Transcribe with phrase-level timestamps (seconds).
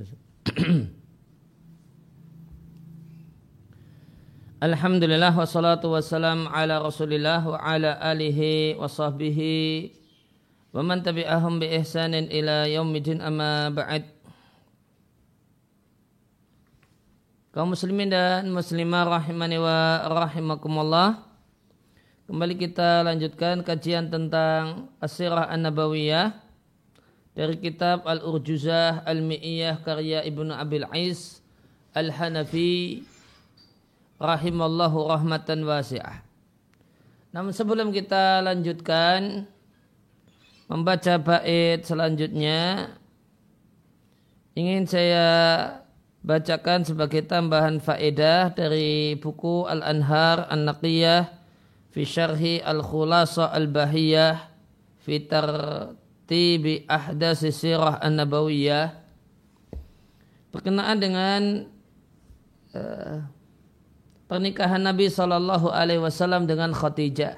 [4.64, 5.36] Alhamdulillah.
[5.36, 9.92] Wassalatu wassalam ala rasulillah wa ala alihi wa sahbihi
[10.72, 14.08] wa man tabi'ahum bi ihsanin ila yaumidin amma ba'd.
[17.50, 21.18] Kaum muslimin dan muslimah rahimani wa rahimakumullah
[22.30, 26.30] kembali kita lanjutkan kajian tentang asirah an-nabawiyah
[27.34, 31.40] dari kitab Al-Urjuzah Al-Mi'iyah karya Ibnu Abil Ais
[31.94, 33.02] Al-Hanafi
[34.20, 36.22] rahimallahu rahmatan wasi'ah.
[37.30, 39.46] Namun sebelum kita lanjutkan
[40.66, 42.90] membaca bait selanjutnya
[44.58, 45.26] ingin saya
[46.20, 51.32] bacakan sebagai tambahan faedah dari buku Al-Anhar An-Naqiyah
[51.94, 54.50] fi syarhi Al-Khulasa Al-Bahiyah
[55.00, 55.22] fi
[56.30, 58.94] tartibi ahdasi sirah an-nabawiyah
[60.54, 61.66] berkenaan dengan
[62.70, 63.26] uh,
[64.30, 67.34] pernikahan Nabi Shallallahu Alaihi Wasallam dengan Khadijah.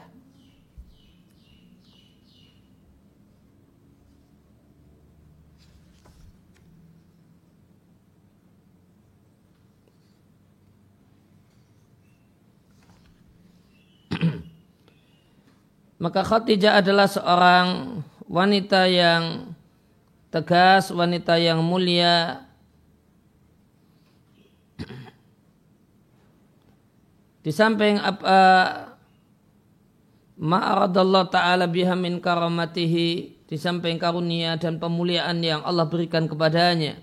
[16.04, 19.52] Maka Khadijah adalah seorang wanita yang
[20.32, 22.48] tegas, wanita yang mulia.
[27.44, 28.38] Di samping apa
[30.40, 33.08] ma'aradallah ta'ala biha min karamatihi
[33.44, 36.96] di samping karunia dan pemuliaan yang Allah berikan kepadanya.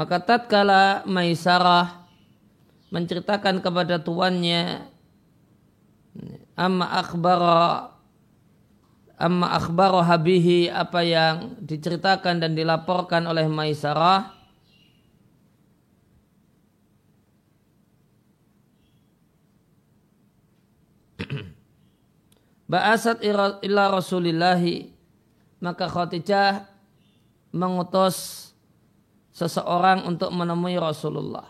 [0.00, 2.08] Maka tatkala Maisarah
[2.88, 4.88] menceritakan kepada tuannya
[6.56, 7.95] amma akhbara
[9.16, 14.36] amma akhbara habihi apa yang diceritakan dan dilaporkan oleh Maisarah
[22.70, 24.92] Ba'asat ila Rasulillahi
[25.64, 26.68] maka Khadijah
[27.56, 28.52] mengutus
[29.32, 31.48] seseorang untuk menemui Rasulullah.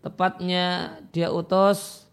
[0.00, 2.05] Tepatnya dia utus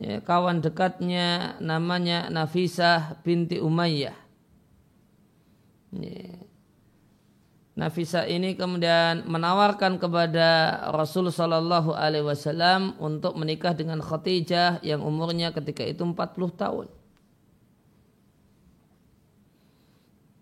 [0.00, 4.16] ya, kawan dekatnya namanya Nafisah binti Umayyah.
[5.94, 6.40] Ya.
[7.80, 15.48] Nafisah ini kemudian menawarkan kepada Rasul Shallallahu Alaihi Wasallam untuk menikah dengan Khadijah yang umurnya
[15.54, 16.18] ketika itu 40
[16.60, 16.86] tahun.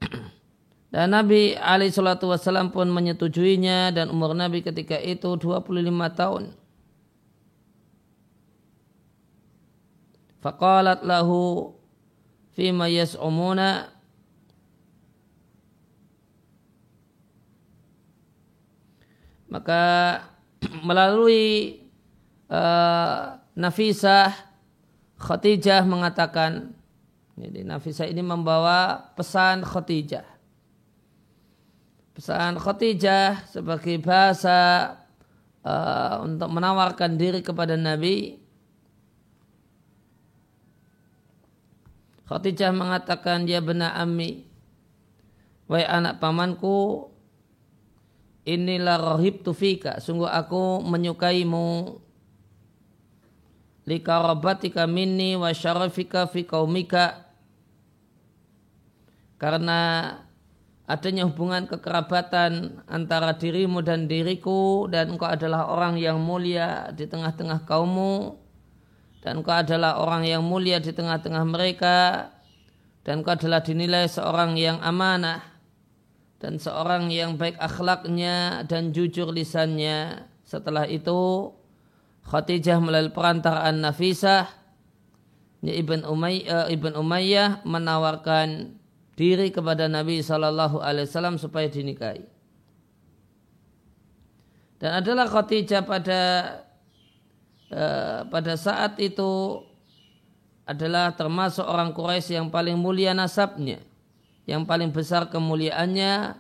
[0.95, 5.69] Dan Nabi alaihi salatu wasallam pun menyetujuinya dan umur Nabi ketika itu 25
[6.17, 6.57] tahun.
[10.39, 11.75] Faqalat lahu
[12.55, 13.91] fima yas'umuna.
[19.49, 19.83] Maka
[20.89, 21.81] melalui
[22.53, 24.31] uh, Nafisah
[25.19, 26.79] Khadijah mengatakan
[27.39, 30.27] jadi Nafisah ini membawa pesan Khadijah
[32.19, 34.91] pesan Khadijah sebagai bahasa
[35.63, 38.43] uh, untuk menawarkan diri kepada Nabi
[42.29, 44.45] Khadijah mengatakan dia benar ami.
[45.65, 47.09] Wahai anak pamanku,
[48.45, 49.97] inilah rohib tufika.
[50.01, 52.01] Sungguh aku menyukaimu.
[53.89, 57.33] Likarabatika minni wa syarafika fi kaumika.
[59.41, 60.13] Karena
[60.85, 67.65] adanya hubungan kekerabatan antara dirimu dan diriku dan engkau adalah orang yang mulia di tengah-tengah
[67.65, 68.48] kaummu
[69.29, 72.33] dan kau adalah orang yang mulia di tengah-tengah mereka
[73.05, 75.45] dan kau adalah dinilai seorang yang amanah
[76.41, 80.25] dan seorang yang baik akhlaknya dan jujur lisannya.
[80.49, 81.53] Setelah itu
[82.25, 84.49] Khadijah melalui perantaraan Nafisah
[85.61, 88.81] Ibn Umayyah, Ibn Umayyah menawarkan
[89.13, 92.25] diri kepada Nabi Shallallahu Alaihi Wasallam supaya dinikahi.
[94.81, 96.21] Dan adalah Khadijah pada
[97.69, 99.61] Eh, pada saat itu
[100.65, 103.85] adalah termasuk orang Quraisy yang paling mulia nasabnya,
[104.49, 106.33] yang paling besar kemuliaannya,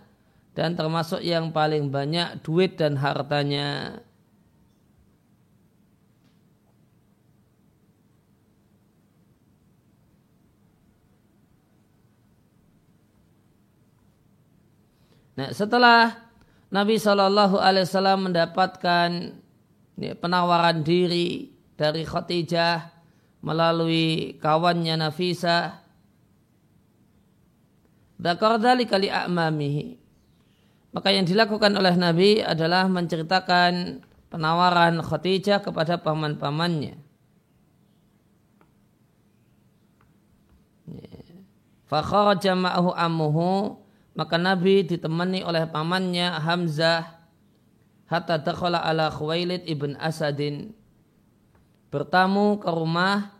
[0.57, 4.01] dan termasuk yang paling banyak duit dan hartanya.
[15.37, 16.19] Nah, setelah
[16.73, 19.39] Nabi Shallallahu Alaihi Wasallam mendapatkan
[19.99, 22.91] penawaran diri dari Khadijah
[23.43, 25.83] melalui kawannya Nafisa.
[28.19, 29.99] Dakar kali a'mamihi.
[30.91, 36.99] Maka yang dilakukan oleh Nabi adalah menceritakan penawaran Khadijah kepada paman-pamannya.
[41.89, 43.81] Fakharaja ma'ahu ammuhu
[44.19, 47.18] maka Nabi ditemani oleh pamannya Hamzah
[48.09, 50.73] hatta dakhala ala Khuwailid ibn Asadin
[51.93, 53.37] bertamu ke rumah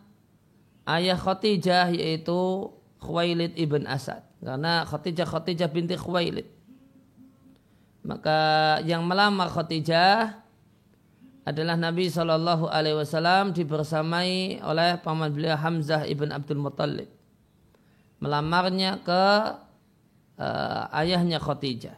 [0.85, 2.69] ayah Khadijah yaitu
[3.01, 6.47] Khuwailid ibn Asad karena Khadijah Khadijah binti Khuwailid
[8.05, 8.39] maka
[8.87, 10.39] yang melamar Khadijah
[11.43, 17.09] adalah Nabi Shallallahu Alaihi Wasallam dibersamai oleh paman beliau Hamzah ibn Abdul Muttalib
[18.19, 19.23] melamarnya ke
[20.39, 21.95] uh, ayahnya Khadijah.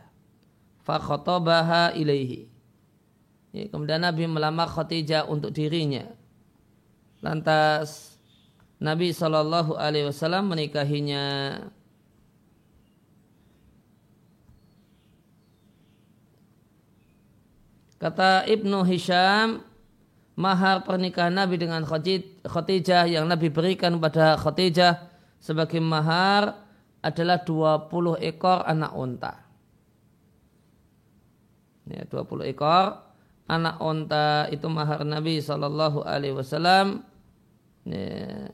[0.81, 2.49] Fakhotobaha ilaihi.
[3.51, 6.07] Ya, kemudian Nabi melamar Khadijah untuk dirinya.
[7.19, 8.15] Lantas
[8.79, 11.59] Nabi Shallallahu Alaihi Wasallam menikahinya.
[18.01, 19.61] Kata Ibnu Hisham,
[20.33, 26.55] mahar pernikahan Nabi dengan Khadijah yang Nabi berikan pada Khadijah sebagai mahar
[27.03, 29.33] adalah 20 ekor anak unta.
[31.85, 33.10] Ya, 20 ekor
[33.51, 37.03] anak unta itu mahar Nabi Shallallahu Alaihi Wasallam
[37.83, 38.47] ya,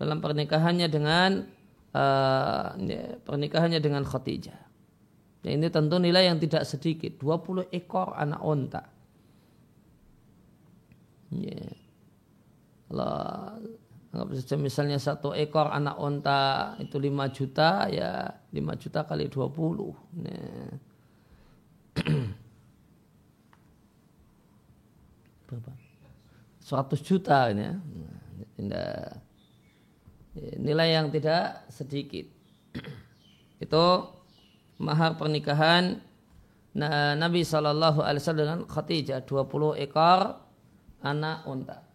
[0.00, 1.44] dalam pernikahannya dengan
[1.92, 4.60] uh, ya, pernikahannya dengan Khadijah.
[5.44, 8.82] Ya, ini tentu nilai yang tidak sedikit, 20 ekor anak unta.
[11.30, 11.68] Ya.
[12.86, 13.60] Allah
[14.16, 19.44] Anggap saja misalnya satu ekor anak onta itu 5 juta, ya 5 juta kali 20.
[20.24, 20.72] Nah.
[25.46, 25.72] Berapa?
[26.66, 27.74] 100 juta ini ya.
[28.56, 28.98] Tidak,
[30.58, 32.26] nilai yang tidak sedikit.
[33.64, 33.84] itu
[34.82, 36.02] mahar pernikahan
[37.16, 40.36] Nabi Shallallahu Alaihi Wasallam dengan Khadijah 20 ekor
[41.00, 41.85] anak unta.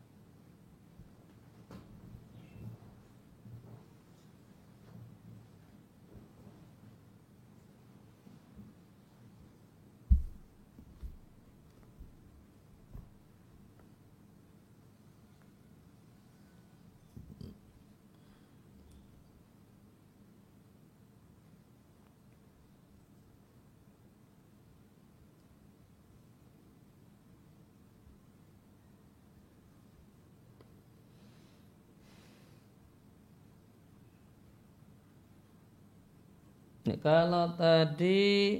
[36.91, 38.59] Ya, kalau tadi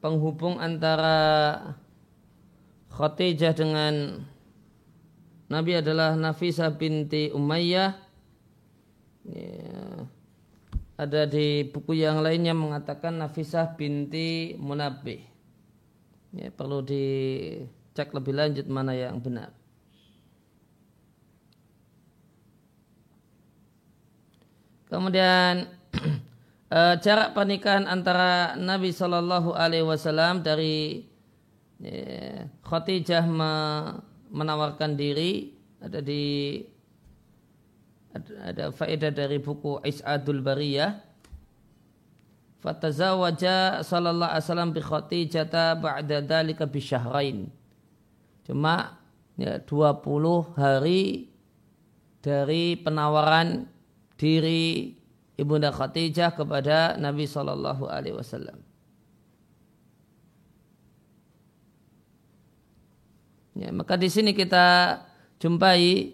[0.00, 1.60] penghubung antara
[2.88, 4.24] Khadijah dengan
[5.52, 7.92] Nabi adalah Nafisah binti Umayyah.
[9.28, 10.08] Ya,
[10.96, 15.20] ada di buku yang lainnya mengatakan Nafisah binti Munabih.
[16.32, 19.52] Ya, perlu dicek lebih lanjut mana yang benar.
[24.88, 25.75] Kemudian
[26.70, 31.06] uh, jarak pernikahan antara Nabi Shallallahu Alaihi Wasallam dari
[31.82, 33.52] ya, Khadijah me,
[34.30, 36.64] menawarkan diri ada di
[38.16, 41.06] ada, ada faedah dari buku Is'adul Bariyah
[42.66, 47.46] Fatazawaja sallallahu alaihi wasallam bi Khadijah ba'da dalika bi syahrain.
[48.42, 48.98] Cuma
[49.38, 50.02] ya 20
[50.58, 51.30] hari
[52.18, 53.70] dari penawaran
[54.18, 54.98] diri
[55.36, 58.56] Ibunda Khadijah kepada Nabi Shallallahu Alaihi Wasallam.
[63.56, 65.00] Ya, maka di sini kita
[65.40, 66.12] jumpai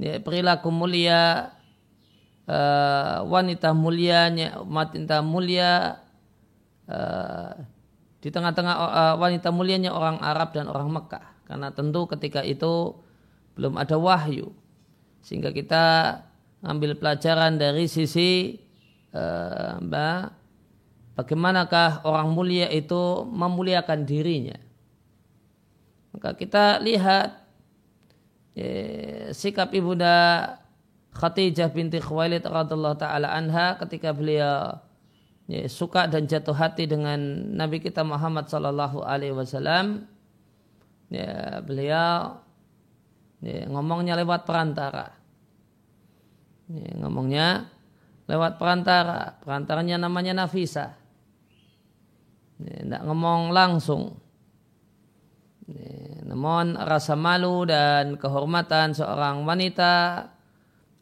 [0.00, 1.52] ya, perilaku mulia
[2.48, 6.00] uh, wanita mulianya wanita mulia
[6.88, 7.52] uh,
[8.24, 12.96] di tengah-tengah uh, wanita mulianya orang Arab dan orang Mekah karena tentu ketika itu
[13.56, 14.56] belum ada wahyu
[15.20, 15.84] sehingga kita
[16.60, 18.60] ambil pelajaran dari sisi
[19.16, 20.40] uh, mbak
[21.20, 24.56] bagaimanakah orang mulia itu memuliakan dirinya.
[26.16, 27.44] Maka kita lihat
[28.56, 30.56] eh, sikap ibunda
[31.12, 34.80] Khadijah binti Khuwailid radhiallahu taala anha ketika beliau
[35.44, 37.20] ya, suka dan jatuh hati dengan
[37.52, 40.08] Nabi kita Muhammad sallallahu alaihi wasallam
[41.12, 42.40] ya, beliau
[43.44, 45.19] ya, ngomongnya lewat perantara
[46.70, 47.66] ini ngomongnya
[48.30, 49.42] lewat perantara.
[49.42, 50.94] Perantaranya namanya Nafisa.
[52.62, 54.14] Tidak ngomong langsung.
[55.66, 60.26] Ini, namun rasa malu dan kehormatan seorang wanita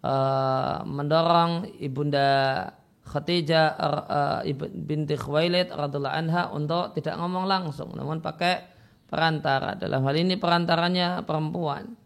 [0.04, 2.64] uh, mendorong ibunda
[3.08, 8.68] Khadijah uh, binti Khuwailid radhiallahu anha untuk tidak ngomong langsung namun pakai
[9.08, 11.96] perantara dalam hal ini perantaranya perempuan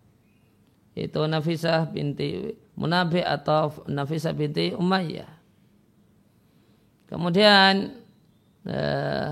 [0.93, 5.31] itu Nafisah binti Munabi atau Nafisah binti Umayyah
[7.09, 7.97] kemudian
[8.69, 9.31] uh,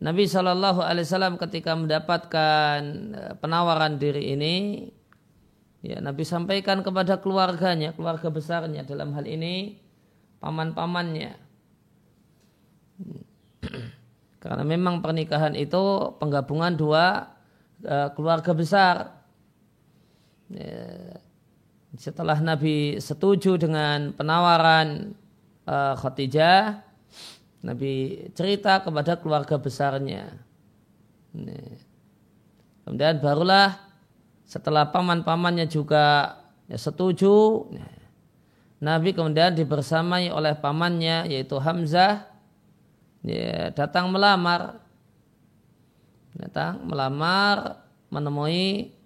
[0.00, 2.78] Nabi Shallallahu Alaihi Wasallam ketika mendapatkan
[3.12, 4.54] uh, penawaran diri ini
[5.84, 9.76] ya Nabi sampaikan kepada keluarganya keluarga besarnya dalam hal ini
[10.40, 11.36] paman-pamannya.
[14.40, 17.28] Karena memang pernikahan itu penggabungan dua
[17.84, 19.19] uh, keluarga besar.
[20.50, 21.14] Ya,
[21.94, 25.14] setelah Nabi setuju dengan penawaran
[25.66, 26.82] uh, Khadijah,
[27.62, 30.34] Nabi cerita kepada keluarga besarnya.
[31.34, 31.66] Ya.
[32.82, 33.78] Kemudian barulah
[34.42, 36.34] setelah paman-pamannya juga
[36.66, 37.66] ya, setuju,
[38.80, 42.24] Nabi kemudian dibersamai oleh pamannya yaitu Hamzah
[43.76, 44.80] datang melamar
[46.32, 48.96] datang melamar menemui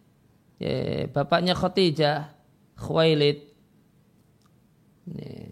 [0.58, 2.30] ya, bapaknya Khadijah
[2.74, 3.38] Khuwailid
[5.10, 5.50] ya,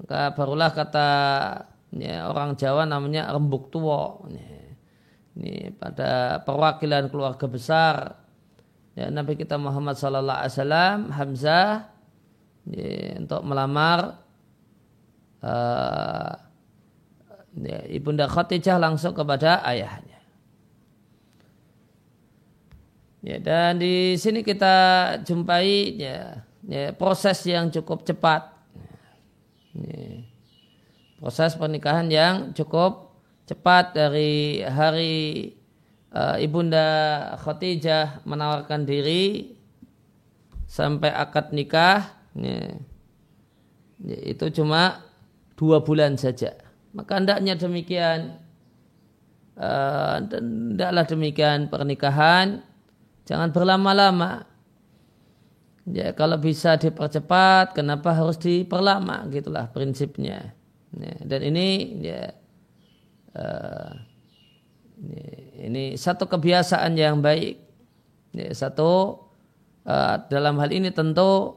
[0.00, 1.08] maka barulah kata
[1.96, 4.76] ya, orang Jawa namanya rembuk tua ya,
[5.36, 7.96] ini pada perwakilan keluarga besar
[8.96, 11.92] ya, Nabi kita Muhammad Sallallahu Alaihi Wasallam Hamzah
[12.72, 14.20] ya, untuk melamar
[15.44, 16.32] uh,
[17.56, 20.15] ya, ibunda Khadijah langsung kepada ayahnya.
[23.26, 24.76] Ya, dan di sini kita
[25.26, 28.54] jumpai ya, ya proses yang cukup cepat.
[29.74, 30.22] Ya,
[31.18, 33.18] proses pernikahan yang cukup
[33.50, 35.58] cepat dari hari
[36.14, 36.86] uh, ibunda
[37.42, 39.58] Khadijah menawarkan diri
[40.70, 42.76] sampai akad nikah Ya.
[44.04, 44.18] ya.
[44.36, 45.00] Itu cuma
[45.56, 46.52] dua bulan saja.
[46.92, 48.36] Maka hendaknya demikian.
[49.56, 50.20] Uh,
[51.08, 52.60] demikian pernikahan.
[53.26, 54.46] Jangan berlama-lama.
[55.86, 59.26] Ya, kalau bisa dipercepat, kenapa harus diperlama?
[59.30, 60.54] Gitulah prinsipnya.
[60.94, 61.66] Ya, dan ini
[62.02, 62.34] ya,
[63.38, 63.90] uh,
[65.62, 67.62] ini satu kebiasaan yang baik.
[68.34, 69.22] Ya, satu
[69.86, 71.54] uh, dalam hal ini tentu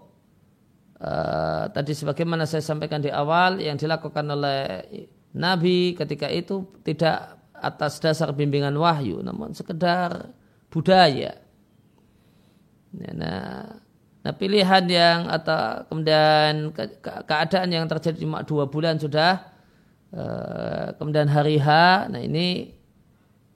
[1.01, 4.85] uh, tadi sebagaimana saya sampaikan di awal yang dilakukan oleh
[5.33, 10.31] Nabi ketika itu tidak atas dasar bimbingan wahyu namun sekedar
[10.69, 11.49] budaya.
[12.89, 13.77] Ya, nah,
[14.25, 19.46] nah pilihan yang atau kemudian ke, ke, keadaan yang terjadi cuma dua bulan sudah
[20.10, 21.69] uh, kemudian hari H,
[22.10, 22.74] nah ini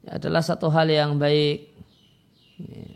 [0.05, 1.73] adalah satu hal yang baik.
[2.61, 2.87] Ya,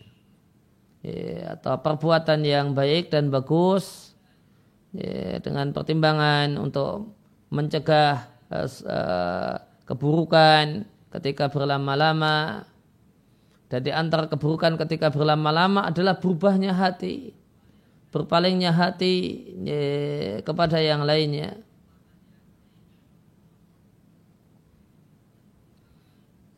[1.01, 4.13] ya, atau perbuatan yang baik dan bagus
[4.94, 7.17] ya, dengan pertimbangan untuk
[7.50, 9.56] mencegah uh,
[9.88, 10.84] keburukan
[11.15, 12.67] ketika berlama-lama
[13.67, 17.36] dan di antara keburukan ketika berlama-lama adalah berubahnya hati
[18.12, 19.15] berpalingnya hati
[19.67, 19.81] ya,
[20.41, 21.59] kepada yang lainnya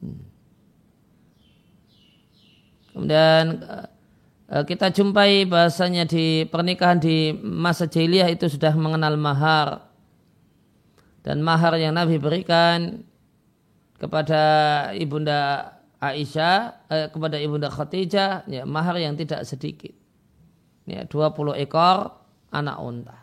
[0.01, 0.21] hmm.
[2.93, 3.45] kemudian
[4.49, 9.85] Eh, kita jumpai bahasanya di pernikahan di masa jahiliyah itu sudah mengenal mahar
[11.21, 13.05] dan mahar yang Nabi berikan
[14.01, 14.41] kepada
[14.97, 19.91] ibunda Aisyah eh, kepada ibunda Khadijah ya mahar yang tidak sedikit.
[20.87, 22.15] Ya 20 ekor
[22.49, 23.17] anak unta.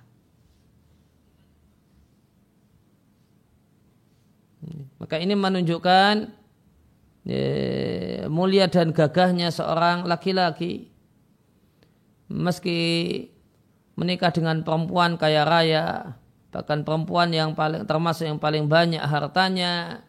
[4.97, 6.15] Maka ini menunjukkan
[7.27, 7.45] ya,
[8.27, 10.91] mulia dan gagahnya seorang laki-laki.
[12.27, 12.79] Meski
[13.95, 16.19] menikah dengan perempuan kaya raya,
[16.51, 20.03] bahkan perempuan yang paling termasuk yang paling banyak hartanya,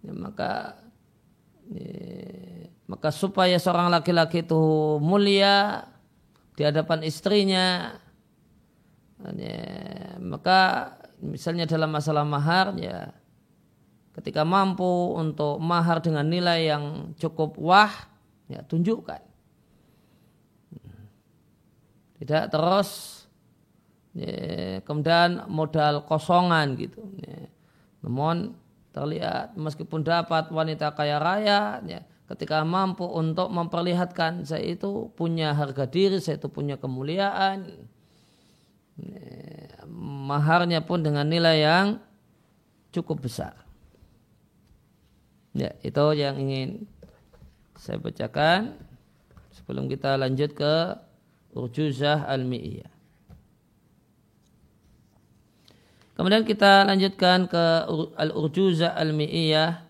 [0.00, 0.80] ya, maka
[2.90, 4.62] maka supaya seorang laki-laki itu
[4.98, 5.86] mulia
[6.58, 7.94] di hadapan istrinya,
[9.38, 9.64] ya,
[10.18, 13.14] maka misalnya dalam masalah mahar ya
[14.18, 17.92] ketika mampu untuk mahar dengan nilai yang cukup wah
[18.50, 19.22] ya tunjukkan
[22.20, 23.24] tidak terus
[24.12, 27.00] ya, kemudian modal kosongan gitu.
[27.16, 27.48] Ya.
[28.04, 28.59] Namun
[28.90, 35.86] terlihat meskipun dapat wanita kaya raya, ya, ketika mampu untuk memperlihatkan saya itu punya harga
[35.86, 37.86] diri, saya itu punya kemuliaan,
[38.98, 39.86] ya,
[40.30, 41.86] maharnya pun dengan nilai yang
[42.90, 43.54] cukup besar.
[45.54, 46.86] Ya, itu yang ingin
[47.74, 48.78] saya bacakan
[49.50, 50.94] sebelum kita lanjut ke
[51.50, 52.99] Urjuzah al-Mi'iyah.
[56.20, 57.64] Kemudian kita lanjutkan ke
[58.12, 59.88] Al-Urjuza Al-Mi'iyah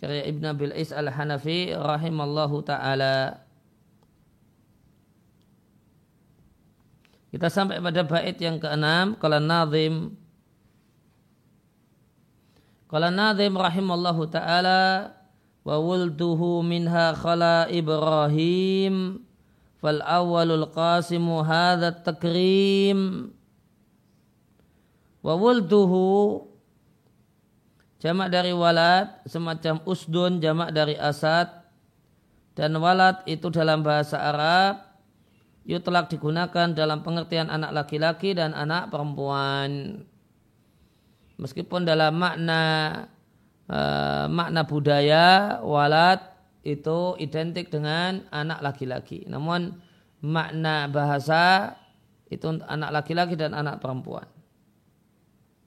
[0.00, 3.44] karya Ibn Abil Is Al-Hanafi rahimallahu taala.
[7.28, 10.16] Kita sampai pada bait yang keenam, kala nazim
[12.88, 15.12] Kala nazim rahimallahu taala
[15.68, 19.20] wa wulduhu minha khala Ibrahim
[19.84, 23.36] fal awwalul qasimu hadha takrim
[25.22, 26.42] wa wulduhu
[28.02, 31.62] jamak dari walad semacam usdun jamak dari asad
[32.52, 34.92] dan walad itu dalam bahasa Arab
[35.62, 40.02] yutlak digunakan dalam pengertian anak laki-laki dan anak perempuan.
[41.38, 42.62] Meskipun dalam makna
[43.66, 46.22] uh, makna budaya walad
[46.62, 49.26] itu identik dengan anak laki-laki.
[49.26, 49.74] Namun
[50.22, 51.74] makna bahasa
[52.30, 54.28] itu anak laki-laki dan anak perempuan.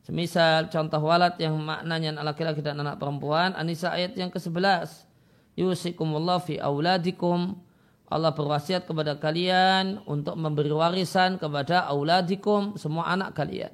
[0.06, 5.10] Semisal contoh walad yang maknanya anak laki-laki dan anak perempuan, Anisa ayat yang ke-11.
[5.58, 7.58] Yusikumullah fi auladikum
[8.06, 13.74] Allah berwasiat kepada kalian untuk memberi warisan kepada auladikum semua anak kalian.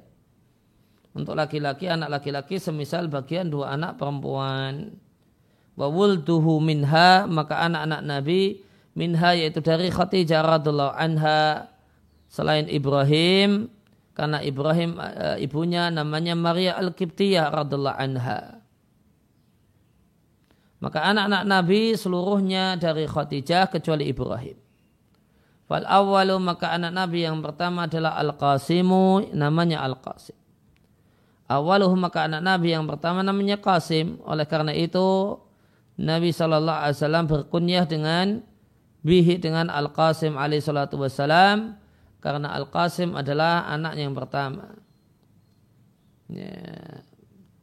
[1.12, 4.96] Untuk laki-laki, anak laki-laki semisal bagian dua anak perempuan.
[5.76, 8.64] Wa wulduhu minha, maka anak-anak Nabi
[8.96, 11.68] minha yaitu dari Khadijah radhiallahu anha
[12.32, 13.68] selain Ibrahim
[14.12, 18.60] karena Ibrahim e, ibunya namanya Maria Al-Qibtiyah radhiallahu anha.
[20.82, 24.58] Maka anak-anak Nabi seluruhnya dari Khadijah kecuali Ibrahim.
[25.70, 30.36] Fal awalu maka anak Nabi yang pertama adalah Al-Qasimu namanya Al-Qasim.
[31.52, 34.18] Awaluhu maka anak Nabi yang pertama namanya Qasim.
[34.24, 35.36] Oleh karena itu
[36.00, 38.40] Nabi SAW berkunyah dengan
[39.04, 41.76] bihi dengan Al-Qasim alaihi salatu wassalam
[42.22, 44.78] karena Al-Qasim adalah anak yang pertama.
[46.30, 47.02] Ya.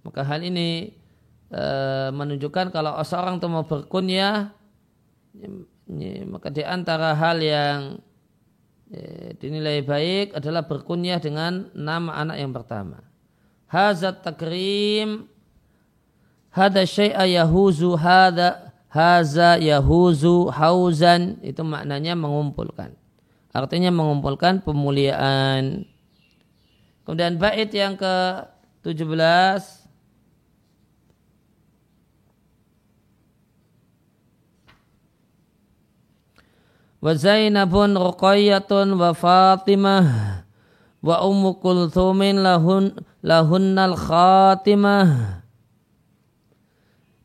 [0.04, 0.92] Maka hal ini
[1.48, 1.64] e,
[2.12, 4.52] menunjukkan kalau seorang itu mau berkunyah
[5.88, 8.04] ya, maka di antara hal yang
[8.92, 13.00] e, dinilai baik adalah berkunyah dengan nama anak yang pertama.
[13.72, 15.32] Hazat takrim
[16.52, 22.99] hada syai'a yahuzu hada haza yahuzu hauzan itu maknanya mengumpulkan.
[23.60, 25.84] Artinya mengumpulkan pemuliaan.
[27.04, 28.48] Kemudian bait yang ke
[28.88, 29.04] 17
[37.04, 40.06] wa Zainabun Ruqayyatun wa Fatimah
[41.04, 45.40] wa Ummu Kulthumin lahun lahunnal khatimah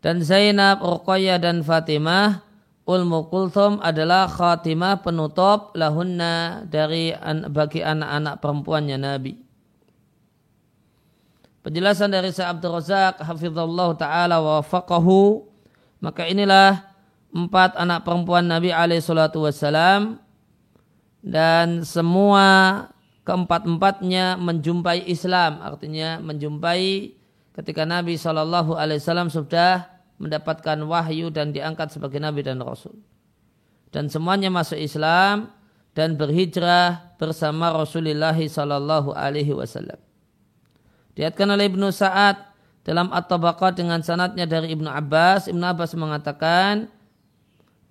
[0.04, 2.44] dan Zainab, Ruqayyah dan Fatimah
[2.84, 7.16] Ulmu Kulthum adalah khatimah penutup lahunna dari
[7.48, 9.32] bagi anak-anak perempuannya Nabi.
[11.64, 15.48] Penjelasan dari Sa'ab Abdul Razak hafizallahu taala wa faqahu
[16.04, 16.84] maka inilah
[17.32, 20.20] empat anak perempuan Nabi alaihissalatu wassalam
[21.24, 22.44] dan semua
[23.24, 27.16] keempat-empatnya menjumpai Islam artinya menjumpai
[27.56, 32.94] ketika Nabi Shallallahu Alaihi Wasallam sudah mendapatkan wahyu dan diangkat sebagai Nabi dan Rasul
[33.94, 35.54] dan semuanya masuk Islam
[35.94, 40.02] dan berhijrah bersama Rasulullah Shallallahu Alaihi Wasallam.
[41.14, 42.42] Diatkan oleh Ibnu Sa'ad
[42.82, 45.46] dalam At-Tabaqat dengan sanatnya dari Ibnu Abbas.
[45.46, 46.90] Ibnu Abbas mengatakan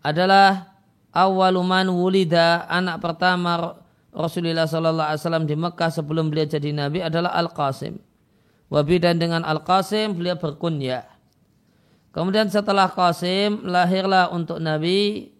[0.03, 0.75] adalah
[1.15, 3.79] awaluman wulida anak pertama
[4.11, 7.95] Rasulullah Sallallahu Alaihi Wasallam di Mekah sebelum beliau jadi nabi adalah Al Qasim.
[8.67, 11.12] Wabi dan dengan Al Qasim beliau berkunyah.
[12.13, 15.33] Kemudian setelah Qasim lahirlah untuk Nabi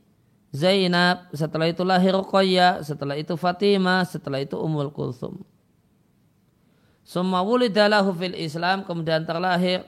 [0.49, 5.45] Zainab, setelah itu lahir Ruqayyah, setelah itu Fatimah, setelah itu Ummul Kulthum.
[7.05, 9.85] Summa wulidalahu fil Islam, kemudian terlahir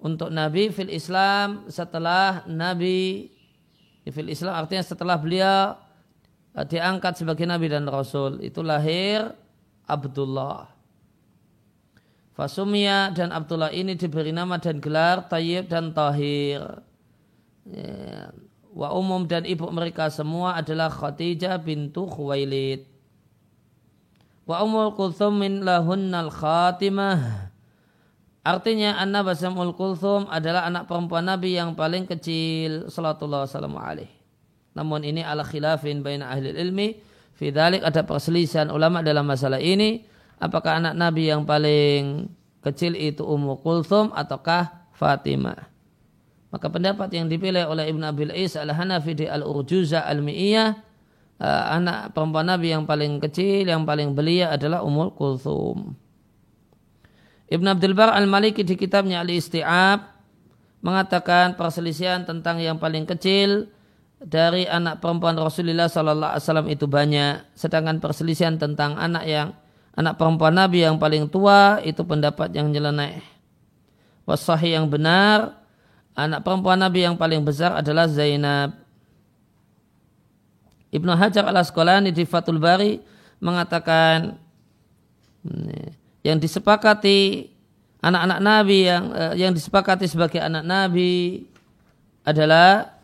[0.00, 3.30] untuk Nabi fil Islam setelah Nabi.
[4.04, 5.80] Fil Islam artinya setelah beliau
[6.52, 8.42] uh, diangkat sebagai nabi dan rasul.
[8.44, 9.32] Itu lahir
[9.88, 10.73] Abdullah.
[12.34, 16.82] Fasumia dan Abdullah ini diberi nama dan gelar Tayyib dan Tahir.
[17.70, 18.34] Ya.
[18.74, 22.90] Wa umum dan ibu mereka semua adalah Khadijah bintu Khuwailid.
[24.50, 27.54] Wa umul kulthum min lahunnal khatimah.
[28.44, 34.12] Artinya Anna Basamul Kulthum adalah anak perempuan Nabi yang paling kecil Salatullah wassalamu alaih.
[34.76, 36.92] Namun ini ala khilafin baina ahli ilmi.
[37.40, 40.04] Fidalik ada perselisihan ulama dalam masalah ini.
[40.42, 42.28] Apakah anak Nabi yang paling
[42.64, 45.68] kecil itu Ummu Kulthum ataukah Fatimah.
[46.48, 50.70] Maka pendapat yang dipilih oleh Ibn Abil Is al-Hanafi di Al-Urjuza al-Mi'iyah
[51.42, 55.98] eh, anak perempuan Nabi yang paling kecil, yang paling belia adalah Ummul Kulthum.
[57.50, 60.14] Ibn Abdul Bar al-Maliki di kitabnya Al-Isti'ab
[60.80, 63.68] mengatakan perselisihan tentang yang paling kecil
[64.22, 69.48] dari anak perempuan Rasulullah Sallallahu Alaihi Wasallam itu banyak, sedangkan perselisihan tentang anak yang
[69.94, 73.22] anak perempuan Nabi yang paling tua itu pendapat yang nyeleneh.
[74.26, 75.54] Wasahi yang benar,
[76.18, 78.74] anak perempuan Nabi yang paling besar adalah Zainab.
[80.94, 83.02] Ibnu Hajar al Asqalani di Fatul Bari
[83.42, 84.38] mengatakan
[86.22, 87.50] yang disepakati
[88.00, 91.44] anak-anak Nabi yang eh, yang disepakati sebagai anak Nabi
[92.24, 92.94] adalah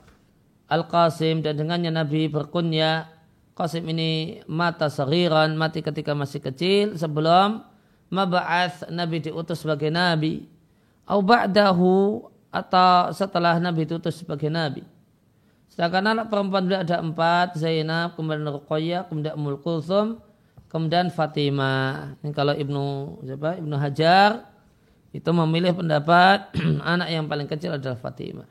[0.71, 3.11] Al Qasim dan dengannya Nabi berkunya
[3.61, 7.61] Qasim ini mata sagiran mati ketika masih kecil sebelum
[8.09, 10.49] mab'ath Nabi diutus sebagai Nabi
[11.05, 14.81] au ba'dahu atau setelah Nabi diutus sebagai Nabi.
[15.69, 20.19] Sedangkan anak perempuan beliau ada empat, Zainab, kemudian Ruqayyah, kemudian Ummul Kulthum,
[20.67, 22.17] kemudian Fatimah.
[22.25, 22.85] Ini kalau Ibnu
[23.29, 23.61] siapa?
[23.61, 24.51] Ibnu Hajar
[25.13, 26.51] itu memilih pendapat
[26.97, 28.49] anak yang paling kecil adalah Fatimah.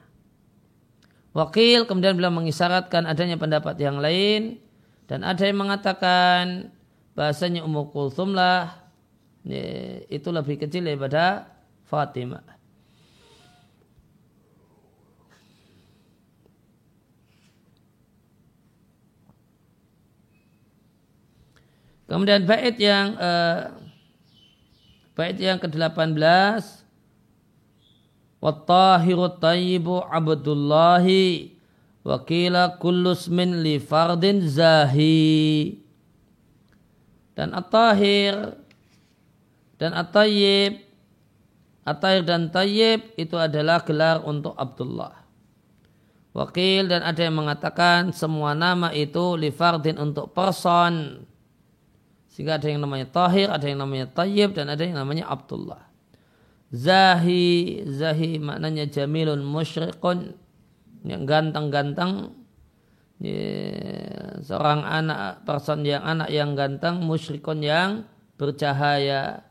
[1.33, 4.68] Wakil kemudian beliau mengisyaratkan adanya pendapat yang lain
[5.09, 6.69] dan ada yang mengatakan
[7.17, 8.77] bahasanya Ummu Kulthum lah
[10.05, 11.49] itu lebih kecil daripada
[11.89, 12.45] Fatimah.
[22.05, 23.69] Kemudian bait yang uh,
[25.13, 26.17] bait yang ke-18
[28.41, 31.58] Wattahiru tayyibu abdullahi
[32.09, 35.77] Wakila kullus min li fardin zahi.
[37.37, 38.57] Dan at-tahir
[39.77, 40.89] Dan at-tayyib
[41.85, 45.25] At-tahir dan tayyib itu adalah gelar untuk Abdullah.
[46.33, 51.25] Wakil dan ada yang mengatakan semua nama itu li fardin untuk person.
[52.39, 55.91] Sehingga ada yang namanya Tahir, ada yang namanya Tayyib, dan ada yang namanya Abdullah.
[56.71, 60.38] Zahi, Zahi maknanya jamilun musyrikun,
[61.03, 62.35] yang ganteng-ganteng,
[63.19, 67.89] ya, seorang anak, person yang anak yang ganteng, musyrikun yang
[68.39, 69.43] bercahaya.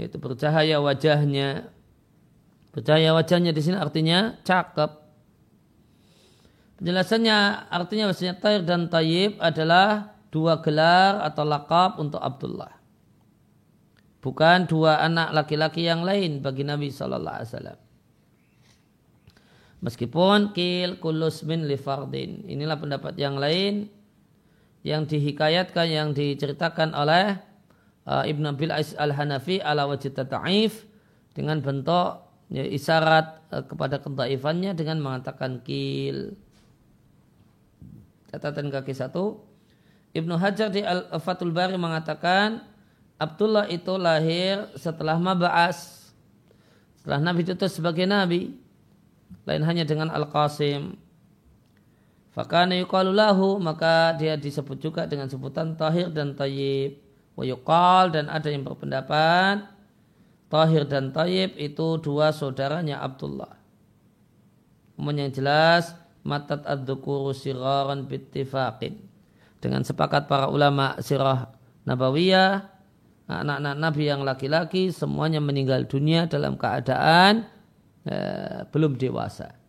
[0.00, 1.68] Itu bercahaya wajahnya.
[2.70, 4.90] Bercahaya wajahnya di sini artinya cakep.
[6.80, 12.72] Penjelasannya artinya bahasanya Tair dan Tayyib adalah dua gelar atau lakab untuk Abdullah.
[14.24, 17.89] Bukan dua anak laki-laki yang lain bagi Nabi Sallallahu Alaihi Wasallam.
[19.80, 22.44] Meskipun kil kulus min lifardin.
[22.44, 23.88] Inilah pendapat yang lain
[24.84, 27.36] yang dihikayatkan, yang diceritakan oleh
[28.04, 30.84] uh, Ibn Abil Ais al-Hanafi ala wajib ta'if
[31.32, 36.36] dengan bentuk ya, isyarat uh, kepada kedaifannya dengan mengatakan kil.
[38.28, 39.42] Catatan kaki satu.
[40.10, 42.66] Ibnu Hajar di Al-Fatul Bari mengatakan
[43.14, 46.00] Abdullah itu lahir setelah Mab'as
[47.00, 48.59] setelah Nabi itu sebagai Nabi
[49.44, 50.94] lain hanya dengan Al-Qasim.
[52.30, 57.02] Fakana yukalulahu maka dia disebut juga dengan sebutan Tahir dan Tayyib.
[57.34, 57.46] Wa
[58.12, 59.66] dan ada yang berpendapat
[60.50, 63.58] Tahir dan Tayyib itu dua saudaranya Abdullah.
[64.98, 69.00] Namun yang jelas matat ad-dukuru siraran bittifaqin.
[69.60, 71.52] Dengan sepakat para ulama sirah
[71.84, 72.68] nabawiyah,
[73.28, 77.48] anak-anak Nabi yang laki-laki semuanya meninggal dunia dalam keadaan
[78.08, 79.60] eh, belum dewasa.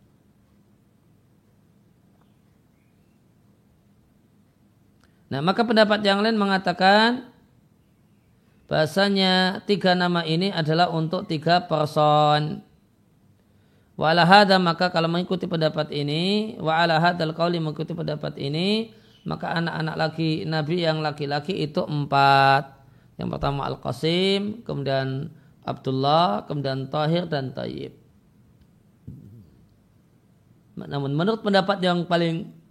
[5.32, 7.32] Nah, maka pendapat yang lain mengatakan
[8.67, 12.60] bahasanya tiga nama ini adalah untuk tiga person.
[13.96, 14.28] Wa ala
[14.60, 17.00] maka kalau mengikuti pendapat ini, wa ala
[17.63, 18.91] mengikuti pendapat ini,
[19.24, 22.82] maka anak-anak laki Nabi yang laki-laki itu empat.
[23.15, 25.30] Yang pertama Al-Qasim, kemudian
[25.63, 28.01] Abdullah, kemudian Tahir dan Tayyib.
[30.78, 32.62] Namun menurut pendapat yang paling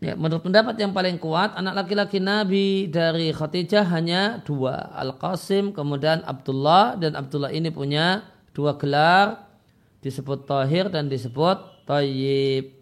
[0.00, 4.88] Ya, menurut pendapat yang paling kuat, anak laki-laki Nabi dari Khadijah hanya dua.
[4.96, 8.24] Al-Qasim, kemudian Abdullah, dan Abdullah ini punya
[8.56, 9.44] dua gelar
[10.00, 12.80] disebut tahir dan disebut tayyib.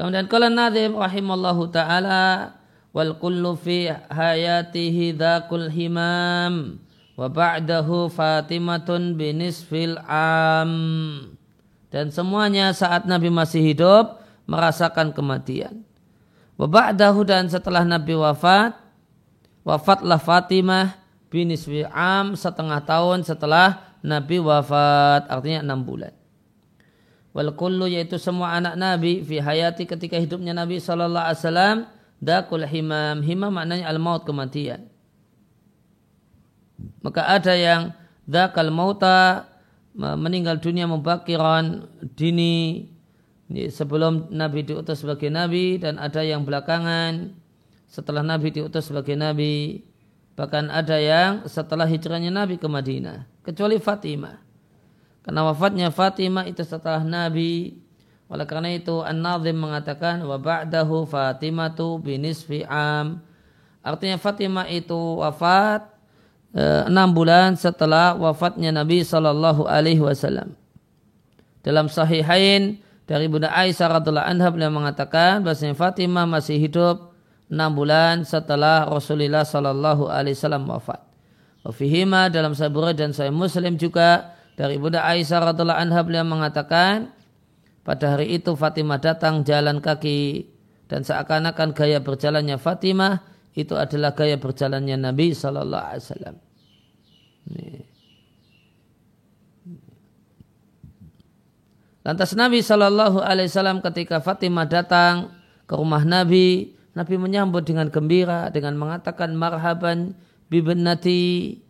[0.00, 2.56] Kemudian kala Nadim rahimallahu taala
[2.96, 6.80] wal kullu fi hayatihi dzakul himam
[7.14, 10.72] wa ba'dahu Fatimatun binisfil am.
[11.90, 15.82] Dan semuanya saat Nabi masih hidup merasakan kematian.
[16.54, 18.76] Wa ba'dahu dan setelah Nabi wafat
[19.66, 20.98] wafatlah Fatimah
[21.30, 26.20] biniswi am setengah tahun setelah Nabi wafat artinya enam bulan.
[27.30, 31.86] wal kullu yaitu semua anak Nabi fi hayati ketika hidupnya Nabi wasallam
[32.18, 34.90] dakul himam himam maknanya al maut kematian
[37.00, 37.92] maka ada yang
[38.24, 39.48] dakal mauta
[39.94, 42.88] meninggal dunia mubakiran dini
[43.50, 47.34] sebelum Nabi diutus sebagai Nabi dan ada yang belakangan
[47.90, 49.82] setelah Nabi diutus sebagai Nabi
[50.38, 54.50] bahkan ada yang setelah hijrahnya Nabi ke Madinah kecuali Fatimah
[55.20, 57.76] karena wafatnya Fatimah itu setelah Nabi.
[58.30, 63.20] Oleh karena itu An-Nazim mengatakan wa ba'dahu Fatimatu binisfi am.
[63.82, 65.86] Artinya Fatimah itu wafat
[66.54, 70.58] enam bulan setelah wafatnya Nabi Shallallahu Alaihi Wasallam.
[71.62, 77.14] Dalam Sahihain dari Bunda Aisyah radhiallahu anha beliau mengatakan bahwasanya Fatimah masih hidup
[77.50, 81.00] enam bulan setelah Rasulullah Shallallahu Alaihi Wasallam wafat.
[81.60, 87.12] Wafihima dalam Sahih dan Sahih Muslim juga dari Bunda Aisyah radhiallahu anha beliau mengatakan
[87.84, 90.48] pada hari itu Fatimah datang jalan kaki
[90.90, 93.22] dan seakan-akan gaya berjalannya Fatimah
[93.54, 96.36] itu adalah gaya berjalannya Nabi Sallallahu Alaihi Wasallam.
[102.00, 105.36] Lantas Nabi Shallallahu Alaihi Wasallam ketika Fatimah datang
[105.68, 110.16] ke rumah Nabi, Nabi menyambut dengan gembira dengan mengatakan marhaban
[110.50, 111.60] bibnati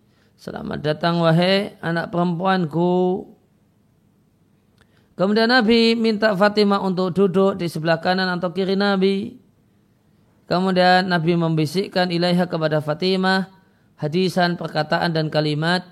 [0.41, 3.29] Selamat datang wahai anak perempuanku.
[5.13, 9.37] Kemudian Nabi minta Fatimah untuk duduk di sebelah kanan atau kiri Nabi.
[10.51, 13.55] Kemudian Nabi membisikkan ilaiha kepada Fatimah
[13.95, 15.87] hadisan, perkataan dan kalimat.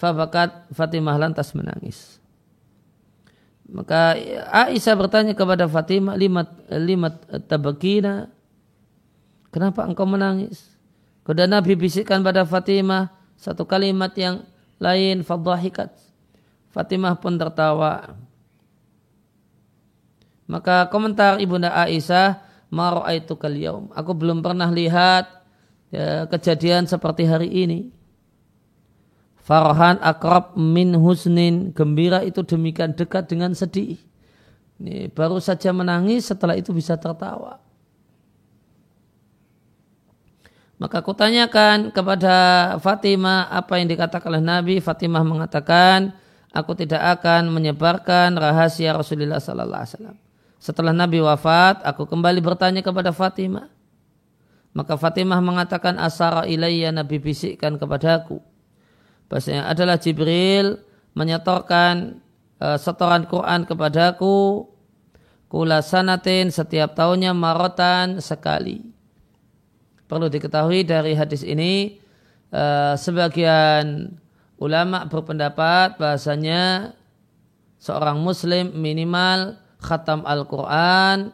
[0.00, 2.16] Fabakat Fatimah lantas menangis.
[3.68, 4.16] Maka
[4.48, 8.32] Aisyah bertanya kepada Fatimah limat limat tabakina.
[9.52, 10.64] Kenapa engkau menangis?
[11.28, 14.48] Kemudian Nabi bisikkan pada Fatimah, satu kalimat yang
[14.80, 15.92] lain fadhahikat.
[16.72, 18.16] Fatimah pun tertawa.
[20.48, 25.28] Maka komentar Ibunda Aisyah, "Ma ra'aitu kal yaum." Aku belum pernah lihat
[25.92, 27.92] ya, kejadian seperti hari ini.
[29.40, 31.72] Farhan akrab min husnin.
[31.72, 33.96] Gembira itu demikian dekat dengan sedih.
[34.78, 37.58] Ini baru saja menangis setelah itu bisa tertawa.
[40.78, 42.34] Maka kutanyakan kepada
[42.78, 44.74] Fatimah apa yang dikatakan oleh Nabi.
[44.78, 46.14] Fatimah mengatakan,
[46.54, 50.27] aku tidak akan menyebarkan rahasia Rasulullah Sallallahu Alaihi Wasallam.
[50.58, 53.70] Setelah Nabi wafat, aku kembali bertanya kepada Fatimah.
[54.74, 58.42] Maka Fatimah mengatakan asara ilayya Nabi bisikkan kepadaku.
[59.30, 60.82] Bahasanya adalah Jibril
[61.14, 62.22] menyetorkan
[62.62, 64.66] uh, setoran Quran kepadaku
[65.48, 68.84] kula sanatin setiap tahunnya marotan sekali
[70.08, 72.00] perlu diketahui dari hadis ini
[72.52, 74.16] uh, sebagian
[74.56, 76.92] ulama berpendapat bahasanya
[77.76, 81.30] seorang muslim minimal khatam Al-Quran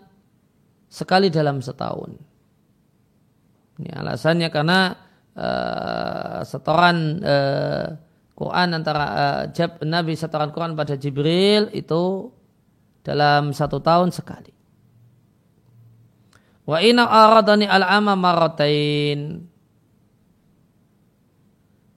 [0.89, 2.15] sekali dalam setahun.
[3.81, 4.95] Ini alasannya karena
[5.35, 7.87] uh, setoran uh,
[8.35, 12.31] Quran antara uh, Jab, Nabi setoran Quran pada Jibril itu
[13.03, 14.55] dalam satu tahun sekali.
[16.65, 19.45] Wa ina aradani al-ama maratain.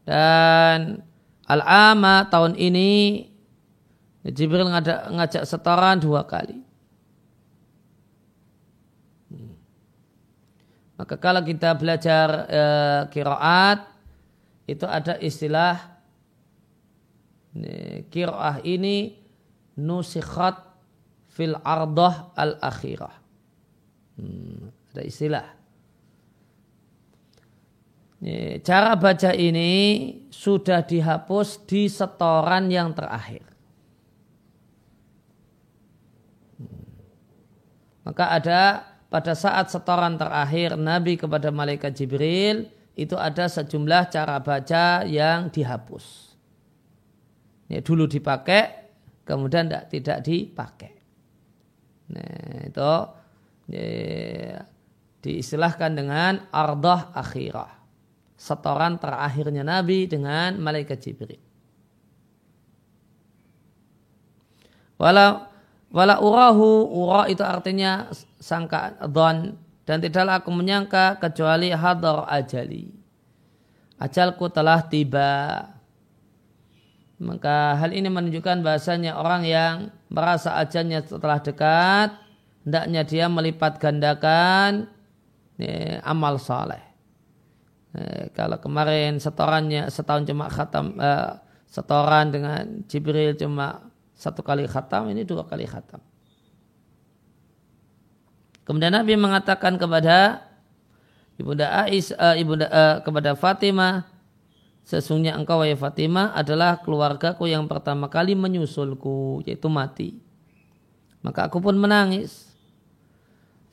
[0.07, 1.03] Dan
[1.47, 3.26] al-ama tahun ini
[4.33, 6.59] Jibril ngajak, ngajak setoran dua kali.
[10.97, 12.63] Maka kalau kita belajar e,
[13.13, 13.85] kiraat
[14.65, 15.77] itu ada istilah
[18.09, 19.13] kiraah ini
[19.77, 20.57] nusikhat
[21.29, 23.13] fil ardah al akhirah.
[24.17, 25.47] Hmm, ada istilah.
[28.65, 29.69] Cara baca ini
[30.33, 33.56] sudah dihapus di setoran yang terakhir.
[38.07, 45.03] Maka ada pada saat setoran terakhir Nabi kepada malaikat Jibril itu ada sejumlah cara baca
[45.03, 46.31] yang dihapus.
[47.67, 48.63] Ini dulu dipakai,
[49.27, 50.93] kemudian tidak, tidak dipakai.
[52.15, 52.93] Nah, itu
[53.75, 54.63] ya,
[55.19, 57.75] diistilahkan dengan ardah akhirah.
[58.39, 61.43] Setoran terakhirnya Nabi dengan malaikat Jibril.
[64.95, 65.56] Walau
[65.91, 69.55] wala urahu ura itu artinya sangka don
[69.87, 72.91] dan tidaklah aku menyangka kecuali hadar ajali.
[73.97, 75.63] Ajalku telah tiba.
[77.17, 79.75] Maka hal ini menunjukkan bahasanya orang yang
[80.11, 82.13] merasa ajalnya telah dekat
[82.67, 84.91] hendaknya dia melipat gandakan
[85.55, 86.83] ya, amal saleh.
[87.95, 91.39] Ya, kalau kemarin setorannya setahun cuma khatam uh,
[91.71, 93.86] setoran dengan Jibril cuma
[94.17, 96.01] satu kali khatam ini dua kali khatam.
[98.65, 100.43] Kemudian Nabi mengatakan kepada
[101.39, 104.03] ibunda Ais, uh, ibunda uh, kepada Fatimah,
[104.83, 110.19] sesungguhnya engkau wahai Fatimah adalah keluargaku yang pertama kali menyusulku, yaitu mati.
[111.23, 112.49] Maka aku pun menangis.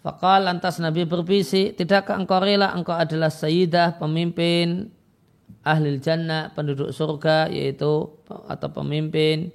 [0.05, 4.93] Fakal lantas Nabi berbisik, tidakkah engkau rela engkau adalah sayyidah, pemimpin
[5.65, 9.49] ahli jannah, penduduk surga, yaitu atau pemimpin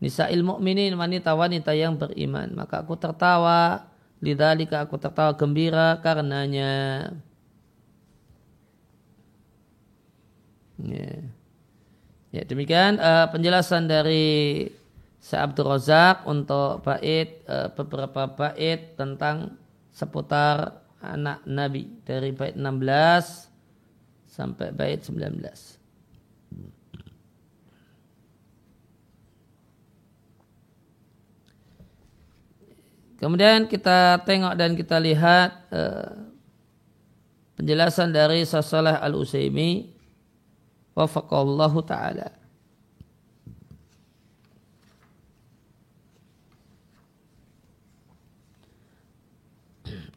[0.00, 2.56] Nisa'il mu'minin wanita-wanita yang beriman.
[2.56, 3.84] Maka aku tertawa.
[4.20, 7.08] Lidhalika aku tertawa gembira karenanya.
[10.80, 11.12] Ya,
[12.32, 14.64] ya demikian uh, penjelasan dari
[15.20, 19.60] Syekh Abdul Razak untuk bait uh, beberapa bait tentang
[19.92, 23.48] seputar anak Nabi dari bait 16
[24.28, 25.79] sampai bait 19.
[33.20, 36.24] Kemudian kita tengok dan kita lihat uh,
[37.60, 39.92] penjelasan dari Sasalah Al-Usaimi
[40.96, 42.32] wafaqallahu taala.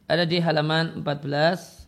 [0.07, 1.83] Ada di halaman 14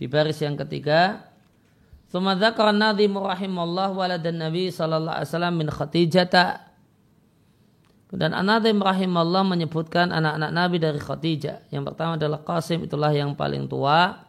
[0.00, 1.24] di baris yang ketiga
[2.14, 6.63] Thumma dzakara an-nadhim rahimallahu waladan Nabi sallallahu alaihi wasallam min Khadijah
[8.14, 11.66] dan Anadim rahimahullah menyebutkan anak-anak Nabi dari Khadijah.
[11.74, 14.22] Yang pertama adalah Qasim, itulah yang paling tua.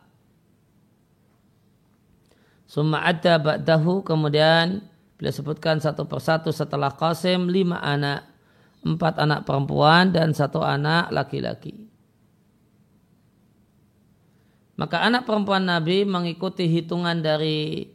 [2.66, 4.82] Summa adda ba'dahu, kemudian
[5.22, 8.26] bila sebutkan satu persatu setelah Qasim, lima anak.
[8.86, 11.90] Empat anak perempuan dan satu anak laki-laki.
[14.78, 17.90] Maka anak perempuan Nabi mengikuti hitungan dari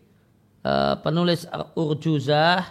[0.66, 1.46] uh, penulis
[1.79, 2.62] Urjuzah,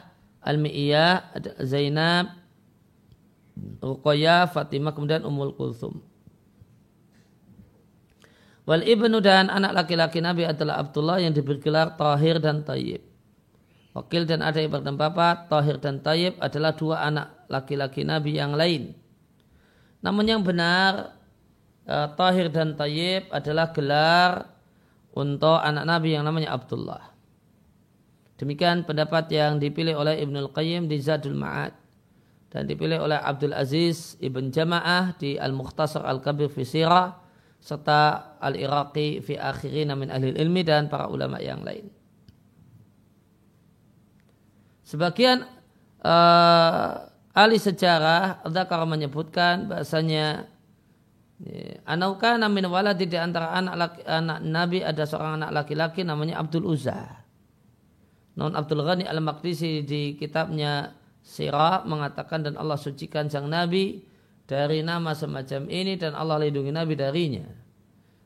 [0.43, 1.32] Al-Mi'iyah,
[1.63, 2.38] Zainab,
[3.80, 6.04] Ruqayyah, Fatimah, kemudian Ummul Kulthum.
[8.69, 13.02] Wal ibnu dan anak laki-laki Nabi adalah Abdullah yang diberi gelar Tahir dan Tayyib.
[13.98, 18.93] Wakil dan ada yang berpendapat Tahir dan Tayyib adalah dua anak laki-laki Nabi yang lain.
[20.06, 21.17] Namun yang benar
[21.89, 24.54] eh, Tahir dan Tayyib adalah gelar
[25.17, 27.10] untuk anak Nabi yang namanya Abdullah.
[28.38, 31.79] Demikian pendapat yang dipilih oleh Ibnul Qayyim di Zadul Ma'ad
[32.50, 37.14] dan dipilih oleh Abdul Aziz Ibn Jama'ah di Al-Mukhtasar Al-Kabir fi Sirah
[37.62, 41.86] serta Al-Iraqi fi akhirina min ahli ilmi dan para ulama yang lain.
[44.82, 45.46] Sebagian
[46.02, 46.92] uh,
[47.38, 50.50] ahli sejarah Dzakar menyebutkan bahasanya
[51.88, 56.68] Anaukana min waladi di antara anak laki, anak Nabi ada seorang anak laki-laki namanya Abdul
[56.68, 57.24] Uzza.
[58.36, 60.99] Non Abdul Ghani Al-Maqdisi di kitabnya
[61.30, 64.02] Sirah mengatakan dan Allah sucikan sang Nabi
[64.50, 67.46] dari nama semacam ini dan Allah lindungi Nabi darinya.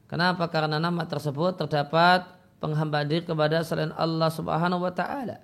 [0.07, 0.47] Kenapa?
[0.47, 2.23] Karena nama tersebut terdapat
[2.63, 5.43] penghambaan diri kepada selain Allah Subhanahu wa taala.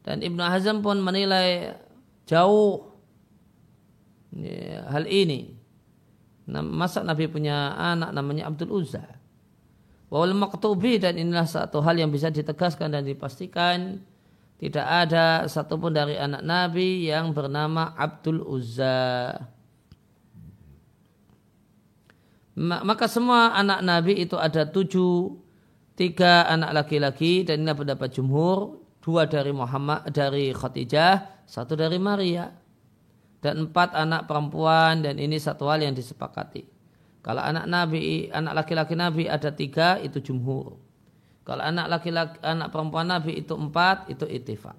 [0.00, 1.76] Dan Ibnu Hazm pun menilai
[2.24, 2.96] jauh
[4.32, 5.52] ya, hal ini.
[6.48, 9.04] Masa Nabi punya anak namanya Abdul Uzza.
[10.08, 14.00] Wal maktubi dan inilah satu hal yang bisa ditegaskan dan dipastikan
[14.60, 19.32] tidak ada satupun dari anak Nabi yang bernama Abdul Uzza.
[22.60, 25.32] Maka semua anak Nabi itu ada tujuh,
[25.96, 32.52] tiga anak laki-laki dan ini pendapat jumhur, dua dari Muhammad dari Khadijah, satu dari Maria
[33.40, 36.68] dan empat anak perempuan dan ini satu hal yang disepakati.
[37.24, 40.89] Kalau anak Nabi, anak laki-laki Nabi ada tiga itu jumhur.
[41.50, 44.78] Kalau anak laki-laki, anak perempuan Nabi itu empat, itu itifak.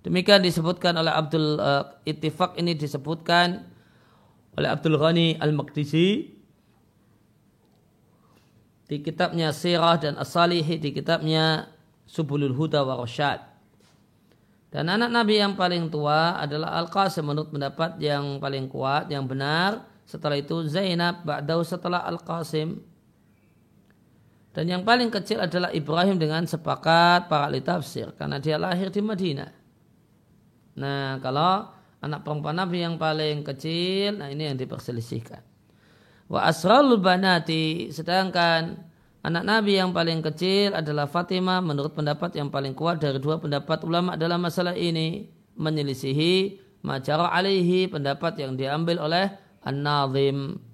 [0.00, 3.68] Demikian disebutkan oleh Abdul uh, Ittifaq ini disebutkan
[4.56, 6.32] oleh Abdul Ghani Al-Maqdisi
[8.88, 11.68] di kitabnya Sirah dan As-Salihi di kitabnya
[12.08, 13.44] Subulul Huda wa Rasyad.
[14.72, 19.84] Dan anak Nabi yang paling tua adalah Al-Qasim menurut pendapat yang paling kuat, yang benar.
[20.08, 22.95] Setelah itu Zainab, Ba'dahu setelah Al-Qasim.
[24.56, 29.04] Dan yang paling kecil adalah Ibrahim dengan sepakat para ahli tafsir karena dia lahir di
[29.04, 29.52] Madinah.
[30.80, 31.68] Nah, kalau
[32.00, 35.44] anak perempuan Nabi yang paling kecil, nah ini yang diperselisihkan.
[36.32, 38.80] Wa asralul banati, sedangkan
[39.20, 43.84] anak Nabi yang paling kecil adalah Fatimah menurut pendapat yang paling kuat dari dua pendapat
[43.84, 50.65] ulama dalam masalah ini menyelisihi majara alaihi pendapat yang diambil oleh An-Nazim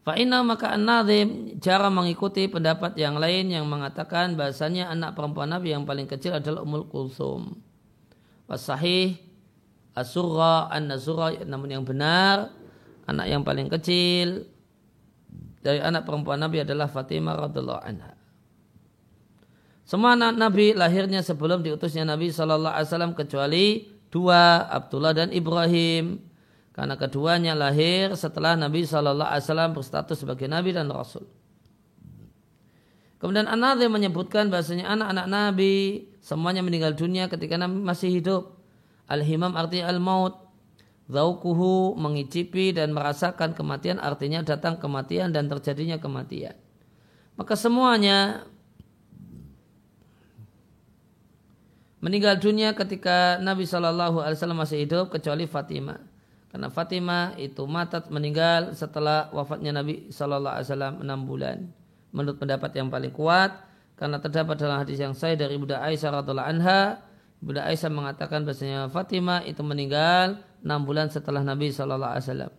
[0.00, 5.84] Fa'inna maka an-nazim cara mengikuti pendapat yang lain yang mengatakan bahasanya anak perempuan Nabi yang
[5.84, 7.60] paling kecil adalah Ummul Kulsum.
[8.48, 9.20] Wasahih
[9.92, 12.48] asurra an-nazura namun yang benar
[13.04, 14.48] anak yang paling kecil
[15.60, 18.16] dari anak perempuan Nabi adalah Fatimah radhiallahu anha.
[19.84, 26.29] Semua anak Nabi lahirnya sebelum diutusnya Nabi Shallallahu Alaihi Wasallam kecuali dua Abdullah dan Ibrahim
[26.70, 31.26] karena keduanya lahir setelah Nabi Shallallahu Alaihi Wasallam berstatus sebagai Nabi dan Rasul.
[33.20, 38.56] Kemudian an menyebutkan bahasanya anak-anak Nabi semuanya meninggal dunia ketika Nabi masih hidup.
[39.10, 40.48] Al-himam artinya al-maut.
[41.10, 46.54] Zaukuhu mengicipi dan merasakan kematian artinya datang kematian dan terjadinya kematian.
[47.34, 48.46] Maka semuanya
[51.98, 56.09] meninggal dunia ketika Nabi Shallallahu Alaihi Wasallam masih hidup kecuali Fatimah.
[56.50, 61.70] Karena Fatimah itu matat meninggal setelah wafatnya Nabi Shallallahu Alaihi Wasallam enam bulan.
[62.10, 63.54] Menurut pendapat yang paling kuat,
[63.94, 67.06] karena terdapat dalam hadis yang saya dari Bunda Aisyah radhiallahu anha,
[67.38, 72.52] Bunda Aisyah mengatakan bahasanya Fatimah itu meninggal enam bulan setelah Nabi Shallallahu Alaihi Wasallam.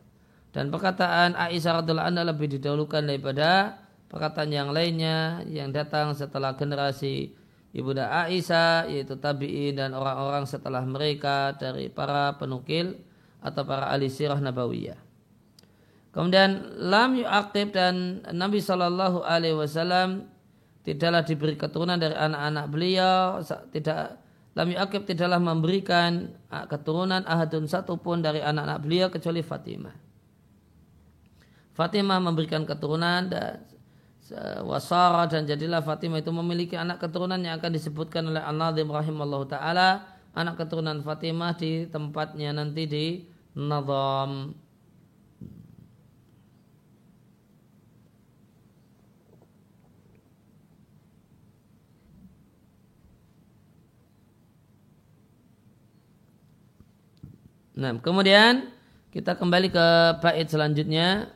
[0.55, 3.75] Dan perkataan Aisyah radhiallahu anha lebih didahulukan daripada
[4.07, 7.35] perkataan yang lainnya yang datang setelah generasi
[7.71, 12.99] Ibunda Aisyah yaitu tabi'in dan orang-orang setelah mereka dari para penukil
[13.41, 14.97] atau para ahli sirah nabawiyah.
[16.11, 20.27] Kemudian lam yu'aqib dan Nabi Shallallahu alaihi wasallam
[20.83, 23.39] tidaklah diberi keturunan dari anak-anak beliau
[23.71, 24.19] tidak
[24.53, 26.35] lam yu'aqib tidaklah memberikan
[26.67, 29.95] keturunan ahadun satupun dari anak-anak beliau kecuali Fatimah.
[31.71, 33.63] Fatimah memberikan keturunan dan
[34.67, 40.03] wasara dan jadilah Fatimah itu memiliki anak keturunan yang akan disebutkan oleh An-Nadhim rahimallahu taala
[40.35, 43.05] anak keturunan Fatimah di tempatnya nanti di
[43.55, 44.55] Nadham
[57.81, 58.69] Nah, kemudian
[59.09, 59.87] kita kembali ke
[60.21, 61.33] bait selanjutnya.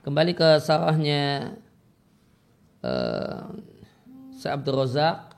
[0.00, 1.52] Kembali ke sarahnya
[2.80, 3.44] uh,
[4.40, 5.33] Syekh Abdul Razak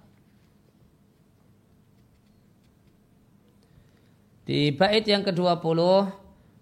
[4.46, 5.82] Di bait yang ke-20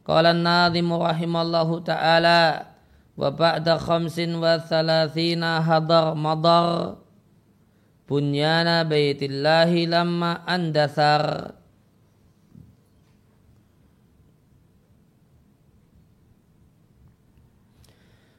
[0.05, 2.73] Qala an-nadhimu rahimallahu ta'ala
[3.17, 7.01] wa ba'da khamsin wa thalathina hadar madar
[8.05, 11.57] bunyana baitillahi lamma andasar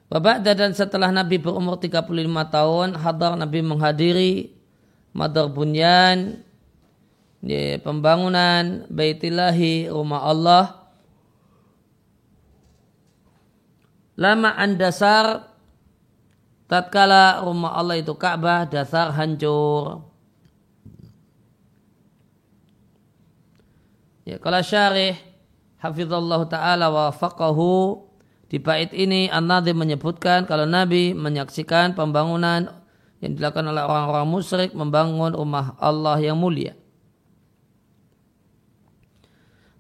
[0.06, 2.08] Babakda dan setelah Nabi berumur 35
[2.48, 4.54] tahun, hadar Nabi menghadiri
[5.12, 6.46] madar bunyan,
[7.46, 10.66] ya, pembangunan baitillahi rumah Allah.
[14.18, 15.54] Lama andasar,
[16.66, 20.08] tatkala rumah Allah itu Ka'bah, dasar hancur.
[24.26, 25.14] Ya, kalau syarih,
[25.78, 28.08] hafizallahu ta'ala wa faqahu,
[28.50, 32.72] di bait ini An-Nadhim menyebutkan kalau Nabi menyaksikan pembangunan
[33.20, 36.74] yang dilakukan oleh orang-orang musyrik membangun rumah Allah yang mulia.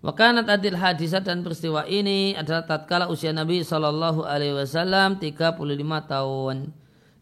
[0.05, 5.57] Wakanat adil hadisat dan peristiwa ini adalah tatkala usia Nabi Shallallahu Alaihi Wasallam 35
[6.05, 6.69] tahun.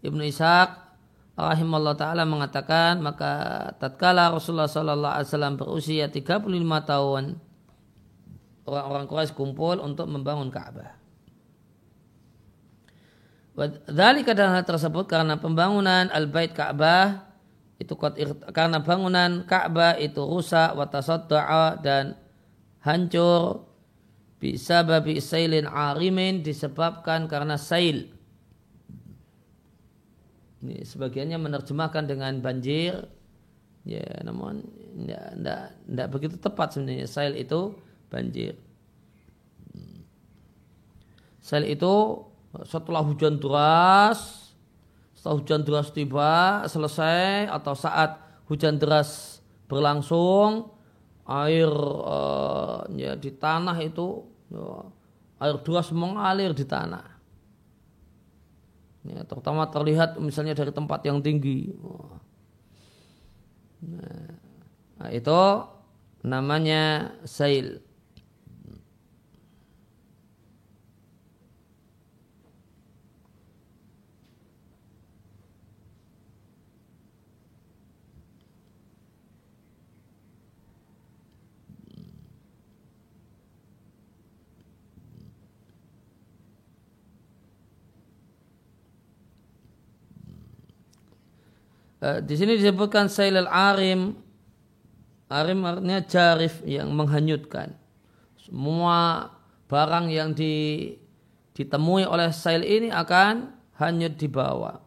[0.04, 0.70] Ibnu Ishaq
[1.40, 6.44] rahimahullah taala mengatakan maka tatkala Rasulullah Shallallahu Alaihi Wasallam berusia 35
[6.84, 7.24] tahun
[8.68, 11.00] orang-orang Quraisy kumpul untuk membangun Ka'bah.
[13.88, 17.32] Dari dalam hal tersebut karena pembangunan al-bait Ka'bah
[17.80, 17.96] itu
[18.52, 22.20] karena bangunan Ka'bah itu rusak watasadda'a dan
[22.84, 23.64] hancur
[24.44, 28.12] bisa babi sailin arimin disebabkan karena sail.
[30.64, 33.08] Ini sebagiannya menerjemahkan dengan banjir.
[33.84, 34.64] Ya, namun
[34.96, 37.76] tidak begitu tepat sebenarnya sail itu
[38.12, 38.60] banjir.
[41.44, 42.24] Sail itu
[42.64, 44.52] setelah hujan deras,
[45.16, 50.72] setelah hujan deras tiba, selesai atau saat hujan deras berlangsung,
[51.24, 51.72] air
[52.04, 54.88] uh, ya di tanah itu ya,
[55.44, 57.12] air deras mengalir di tanah.
[59.04, 61.76] Ya, terutama terlihat misalnya dari tempat yang tinggi.
[63.84, 65.40] Nah, itu
[66.24, 67.83] namanya sail.
[92.04, 94.20] Di sini disebutkan sailal arim.
[95.32, 97.74] Arim artinya jarif yang menghanyutkan.
[98.38, 99.32] Semua
[99.72, 100.93] barang yang di,
[101.56, 104.84] ditemui oleh sail ini akan hanyut di bawah.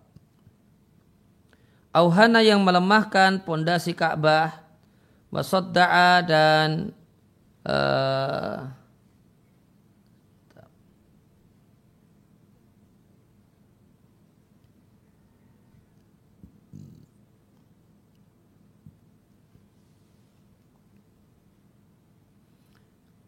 [1.96, 4.60] Auhana yang melemahkan pondasi Ka'bah
[5.32, 6.92] wasodda'a dan
[7.64, 8.68] uh,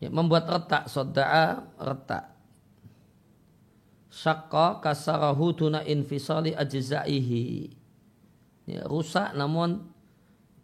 [0.03, 2.34] ya, membuat retak soda'a retak.
[4.09, 7.70] Syakka kasarahu duna infisali ajzaihi.
[8.68, 9.94] Ya, rusak namun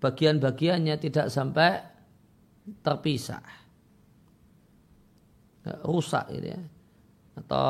[0.03, 1.81] bagian-bagiannya tidak sampai
[2.83, 3.45] terpisah.
[5.65, 6.61] Ya, rusak gitu ya.
[7.39, 7.69] Atau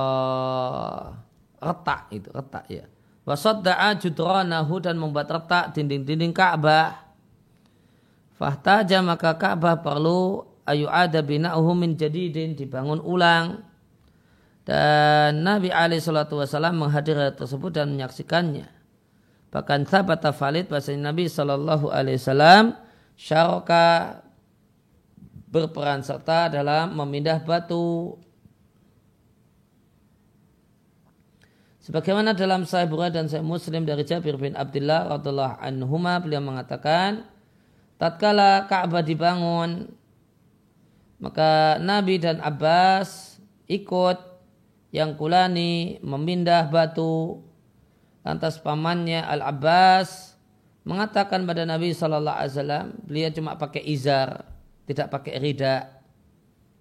[1.60, 2.84] retak itu retak ya.
[3.24, 7.08] Wasadda'a judranahu dan membuat retak dinding-dinding Ka'bah.
[8.36, 13.64] Fahtaja maka Ka'bah perlu ayu ada bina'uhu min jadidin dibangun ulang
[14.64, 18.64] dan Nabi Ali Shallallahu Wasallam menghadiri tersebut dan menyaksikannya.
[19.52, 22.74] Bahkan sahabat valid bahasa Nabi Shallallahu Alaihi Wasallam
[23.14, 24.18] syaraka
[25.52, 28.18] berperan serta dalam memindah batu.
[31.84, 37.28] Sebagaimana dalam Sahih Bukhari dan Sahih Muslim dari Jabir bin Abdullah radhiallahu anhuma beliau mengatakan
[38.00, 39.92] tatkala Ka'bah dibangun
[41.18, 43.38] maka Nabi dan Abbas
[43.70, 44.18] ikut
[44.94, 47.42] yang kulani memindah batu.
[48.24, 50.38] Lantas pamannya Al-Abbas
[50.86, 54.48] mengatakan pada Nabi Shallallahu Alaihi Wasallam, beliau cuma pakai izar,
[54.88, 56.00] tidak pakai rida.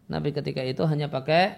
[0.08, 1.58] Nabi ketika itu hanya pakai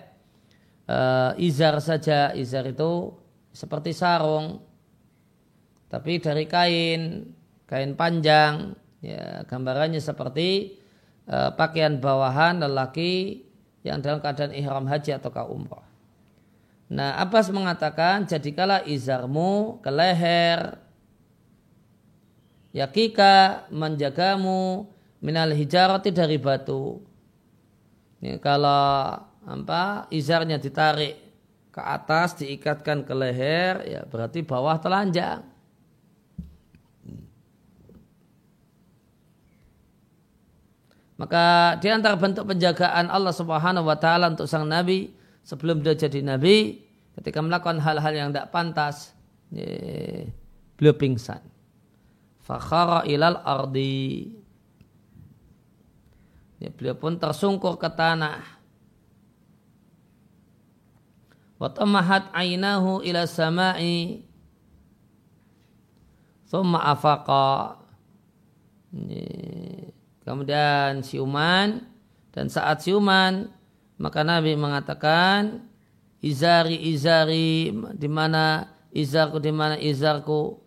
[0.89, 2.33] uh, izar saja.
[2.33, 3.13] Izar itu
[3.53, 4.61] seperti sarung,
[5.89, 7.33] tapi dari kain,
[7.69, 8.73] kain panjang.
[9.05, 10.81] Ya, gambarannya seperti
[11.29, 13.45] uh, pakaian bawahan lelaki
[13.85, 15.85] yang dalam keadaan ihram haji atau umrah.
[16.85, 20.77] Nah, Abbas mengatakan, jadikalah izarmu ke leher,
[22.75, 24.85] yakika menjagamu
[25.23, 27.01] minal hijarati dari batu.
[28.21, 31.17] Ini kalau apa izarnya ditarik
[31.69, 35.54] ke atas diikatkan ke leher ya berarti bawah telanjang.
[41.15, 45.15] Maka di antara bentuk penjagaan Allah Subhanahu wa taala untuk sang nabi
[45.47, 46.83] sebelum dia jadi nabi
[47.15, 49.15] ketika melakukan hal-hal yang tidak pantas
[49.47, 50.27] ye,
[50.75, 51.39] beliau pingsan.
[52.43, 54.35] Fakhara ilal ardi.
[56.59, 58.43] Ya, beliau pun tersungkur ke tanah.
[61.55, 64.27] Watamahat ainahu ila samai.
[66.51, 67.81] Thumma afaqa.
[70.25, 71.85] Kemudian siuman.
[72.33, 73.47] Dan saat siuman
[73.95, 75.63] maka Nabi mengatakan
[76.19, 80.59] izari izari di mana izarku di mana izarku?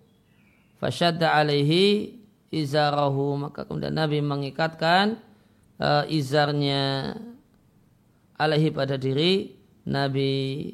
[0.78, 2.16] Fasyadda alaihi
[2.54, 3.36] izarahu.
[3.36, 5.18] Maka kemudian Nabi mengikatkan
[5.82, 7.18] uh, izarnya
[8.38, 10.70] alaihi pada diri Nabi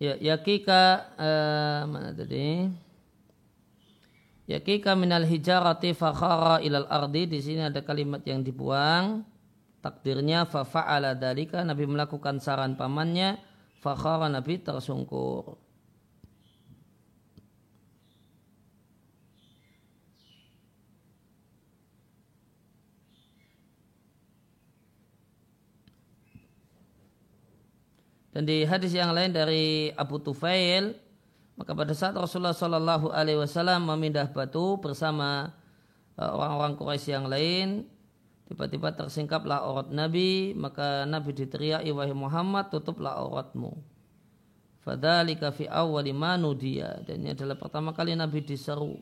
[0.00, 2.72] Ya, yakika uh, mana tadi?
[4.48, 7.28] Yakika minal hijarati fakhara ilal ardi.
[7.28, 9.28] Di sini ada kalimat yang dibuang.
[9.84, 11.60] Takdirnya fa fa'ala dalika.
[11.68, 13.36] Nabi melakukan saran pamannya.
[13.84, 15.60] Fakhara Nabi tersungkur.
[28.30, 30.94] Dan di hadis yang lain dari Abu Tufail,
[31.58, 35.50] maka pada saat Rasulullah Shallallahu Alaihi Wasallam memindah batu bersama
[36.14, 37.90] uh, orang-orang Quraisy yang lain,
[38.46, 43.76] tiba-tiba tersingkaplah aurat Nabi, maka Nabi diteriaki wahai Muhammad tutuplah auratmu.
[44.80, 46.16] Fadalika fi awwali
[46.56, 48.96] dia dan ini adalah pertama kali Nabi diseru.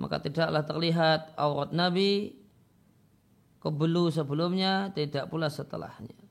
[0.00, 2.40] Maka tidaklah terlihat aurat Nabi
[3.60, 6.23] kebelu sebelumnya, tidak pula setelahnya.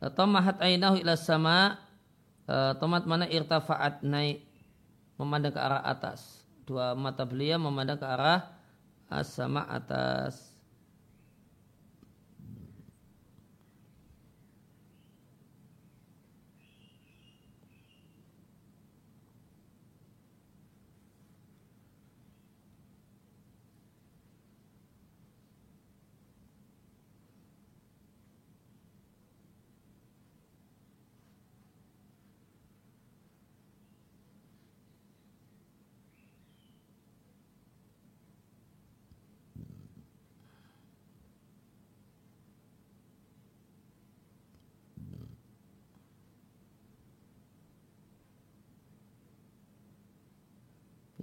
[0.00, 1.80] Tomahat ainahu ila sama
[2.44, 4.44] eh, Tomat mana irtafaat naik
[5.16, 6.44] Memandang ke arah atas.
[6.68, 8.52] Dua mata beliau memandang ke arah
[9.08, 10.56] As-sama atas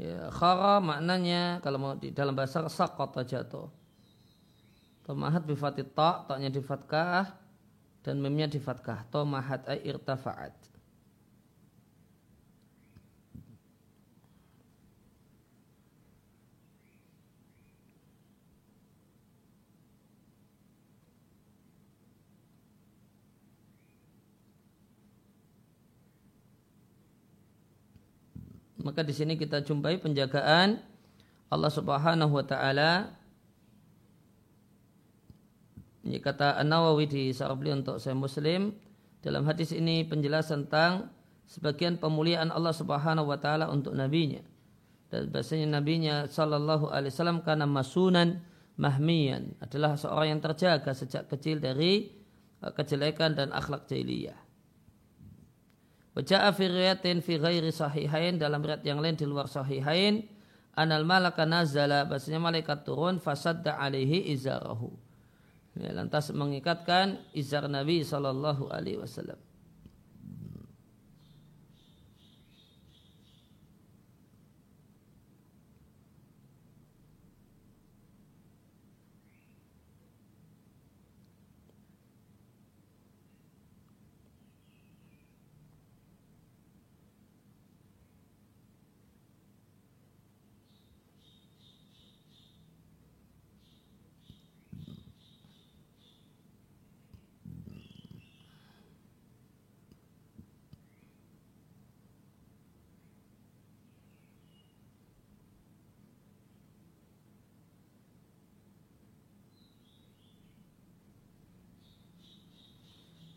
[0.03, 3.67] Ya, khara maknanya kalau mau di dalam bahasa sakota jatuh.
[5.03, 7.36] Tomahat bifatit ta, taknya di fatkah
[8.03, 9.03] dan memnya di fatkah.
[9.11, 10.72] Tomahat ay irtafa'at.
[28.84, 30.78] Maka di sini kita jumpai penjagaan
[31.48, 33.16] Allah Subhanahu wa taala.
[36.04, 38.76] Ini kata An-Nawawi di beliau untuk saya muslim.
[39.24, 41.08] Dalam hadis ini penjelasan tentang
[41.48, 44.44] sebagian pemuliaan Allah Subhanahu wa taala untuk nabinya.
[45.08, 48.44] Dan bahasanya nabinya sallallahu alaihi wasallam karena masunan
[48.76, 49.56] mahmiyan.
[49.64, 52.12] Adalah seorang yang terjaga sejak kecil dari
[52.60, 54.43] uh, kejelekan dan akhlak jahiliyah.
[56.14, 60.30] Waja'a fi riyatin fi ghairi sahihain dalam riwayat yang lain di luar sahihain
[60.78, 64.93] anal malaka nazala bahasanya malaikat turun fasadda alaihi izarahu.
[65.74, 69.41] Ya, lantas mengikatkan izar Nabi sallallahu alaihi wasallam.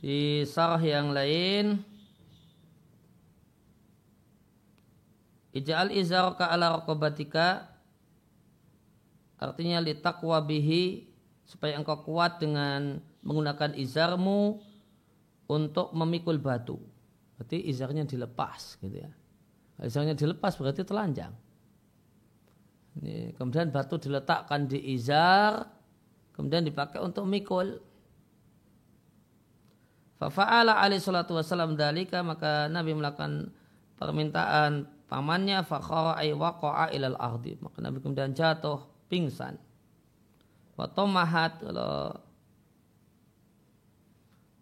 [0.07, 1.83] Di sarah yang lain
[5.51, 7.67] Ija'al izaraka ala raqabatika
[9.43, 11.11] Artinya litakwa bihi
[11.43, 14.63] Supaya engkau kuat dengan menggunakan izarmu
[15.51, 16.79] Untuk memikul batu.
[17.35, 19.11] Berarti izarnya dilepas gitu ya.
[19.83, 21.35] Izarnya dilepas berarti telanjang.
[23.37, 25.67] Kemudian batu diletakkan di izar
[26.33, 27.77] Kemudian dipakai untuk mikul
[30.17, 33.53] Fafa'ala alaihi salatu wassalam dalika maka Nabi melakukan
[34.01, 37.61] permintaan pamannya fakhara ay waqa'a ilal ardi.
[37.61, 38.81] Maka Nabi kemudian jatuh
[39.13, 39.61] pingsan.
[40.77, 42.17] Wa tomahat kalau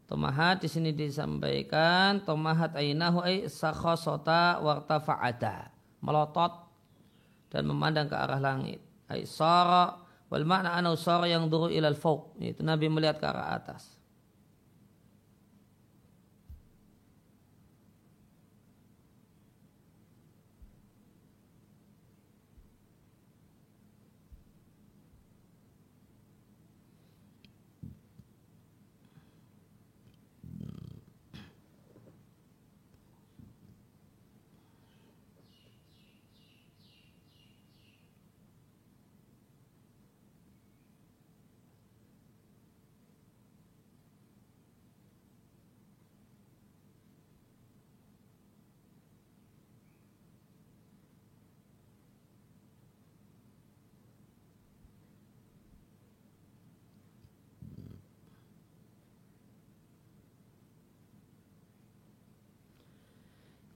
[0.05, 5.73] Tomahat di sini disampaikan tomahat ainahu ay sakhasata wartafa'ata
[6.05, 6.69] melotot
[7.49, 8.85] dan memandang ke arah langit.
[9.09, 9.97] Ay sara
[10.29, 12.37] wal makna anau sara yang duru ilal fauq.
[12.37, 13.94] Itu Nabi melihat ke arah atas.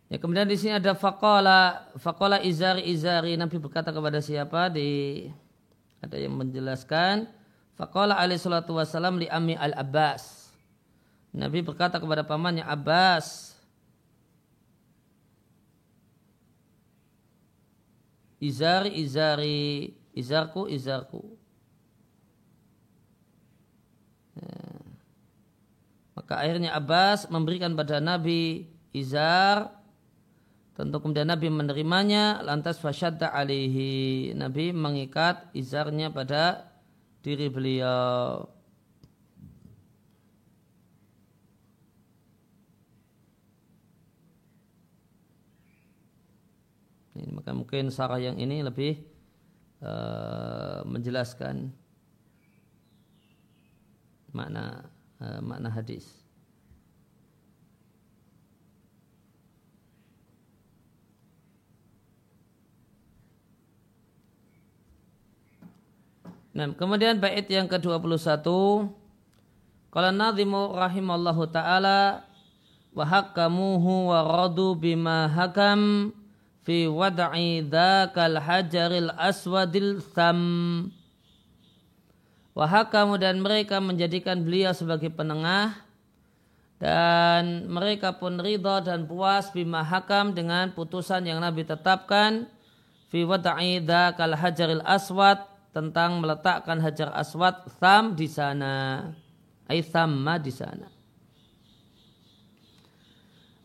[0.08, 3.36] Ya, kemudian di sini ada fakola, fakola izari izari.
[3.36, 4.72] Nabi berkata kepada siapa?
[4.72, 5.28] Di
[6.00, 7.28] ada yang menjelaskan
[7.76, 10.48] fakola alaihi salatu wasalam li ami al Abbas.
[11.36, 13.52] Nabi berkata kepada pamannya Abbas,
[18.40, 21.36] izari izari, izarku izarku.
[24.40, 24.56] Ya.
[26.16, 29.77] Maka akhirnya Abbas memberikan pada Nabi izar
[30.78, 34.30] Tentu kemudian Nabi menerimanya, lantas fasyadda alihi.
[34.38, 36.70] Nabi mengikat izarnya pada
[37.18, 38.46] diri beliau.
[47.18, 49.02] Maka mungkin sarah yang ini lebih
[49.82, 51.74] uh, menjelaskan
[54.30, 54.86] makna
[55.18, 56.27] uh, makna hadis.
[66.58, 68.42] Nah, kemudian bait yang ke-21.
[69.94, 72.26] Qala nadhimu rahimallahu taala
[72.90, 76.10] wa hakamuhu wa radu bima hakam
[76.66, 80.40] fi wad'i dzakal hajaril aswadil tham
[82.58, 85.78] wa hakamu dan mereka menjadikan beliau sebagai penengah
[86.82, 92.50] dan mereka pun ridha dan puas bima hakam dengan putusan yang Nabi tetapkan
[93.14, 99.08] fi wad'i dzakal hajaril aswad tentang meletakkan hajar aswad tham di sana.
[99.68, 100.88] Ay thamma di sana.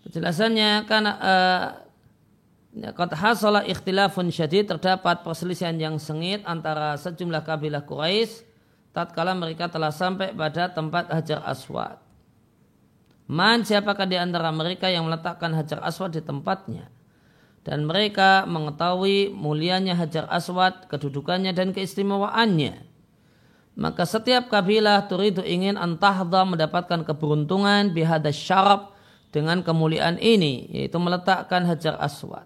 [0.04, 1.68] Penjelasannya karena uh,
[2.74, 8.50] Qad hasala ikhtilafun syadid terdapat perselisihan yang sengit antara sejumlah kabilah Quraisy
[8.94, 12.02] tatkala mereka telah sampai pada tempat Hajar Aswad.
[13.26, 16.93] Man siapakah di antara mereka yang meletakkan Hajar Aswad di tempatnya?
[17.64, 22.84] Dan mereka mengetahui mulianya Hajar Aswad, kedudukannya dan keistimewaannya.
[23.74, 28.94] Maka setiap kabilah turidu ingin antahda mendapatkan keberuntungan bihada syarab
[29.34, 32.46] dengan kemuliaan ini, yaitu meletakkan Hajar Aswad.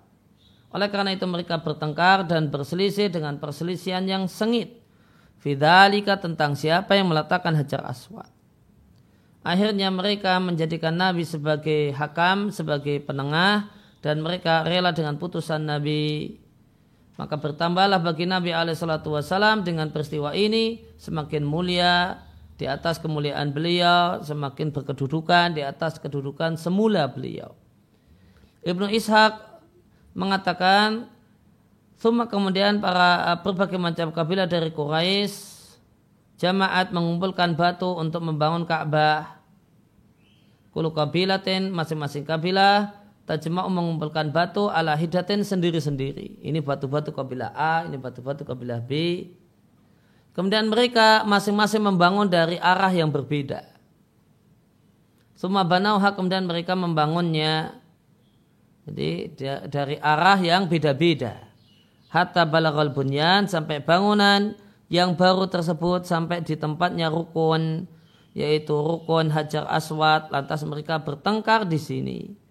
[0.72, 4.80] Oleh karena itu mereka bertengkar dan berselisih dengan perselisihan yang sengit.
[5.42, 8.30] Fidalika tentang siapa yang meletakkan Hajar Aswad.
[9.44, 13.72] Akhirnya mereka menjadikan Nabi sebagai hakam, sebagai penengah,
[14.02, 16.38] dan mereka rela dengan putusan Nabi
[17.18, 22.22] maka bertambahlah bagi Nabi Alaihissalam dengan peristiwa ini semakin mulia
[22.62, 27.58] di atas kemuliaan beliau, semakin berkedudukan di atas kedudukan semula beliau.
[28.62, 29.34] Ibnu Ishaq
[30.14, 31.10] mengatakan,
[31.98, 35.58] Suma kemudian para eh, berbagai macam kabilah dari Quraisy
[36.38, 39.42] jamaat mengumpulkan batu untuk membangun Ka'bah.
[40.70, 42.94] Kulu kabilatin masing-masing kabilah
[43.28, 46.40] Tajma'u mengumpulkan batu ala hidatin sendiri-sendiri.
[46.48, 49.28] Ini batu-batu kabilah A, ini batu-batu kabilah B.
[50.32, 53.68] Kemudian mereka masing-masing membangun dari arah yang berbeda.
[55.36, 57.84] Semua banauha kemudian mereka membangunnya
[58.88, 59.28] jadi
[59.68, 61.44] dari arah yang beda-beda.
[62.08, 64.56] Hatta balagal bunyan sampai bangunan
[64.88, 67.92] yang baru tersebut sampai di tempatnya rukun
[68.32, 72.47] yaitu rukun Hajar Aswad lantas mereka bertengkar di sini.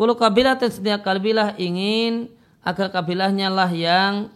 [0.00, 2.32] Kulu kabilah setiap kabilah ingin
[2.64, 4.32] agar kabilahnya lah yang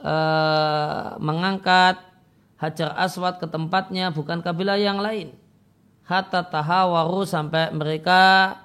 [0.00, 2.00] uh, mengangkat
[2.56, 5.36] hajar aswad ke tempatnya bukan kabilah yang lain.
[6.08, 8.56] Hatta tahawaru sampai mereka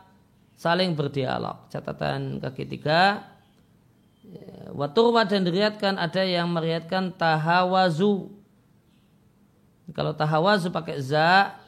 [0.55, 1.67] saling berdialog.
[1.67, 3.27] Catatan kaki tiga.
[4.71, 8.31] Waturwa dan diriatkan ada yang meriatkan tahawazu.
[9.91, 11.59] Kalau tahawazu pakai za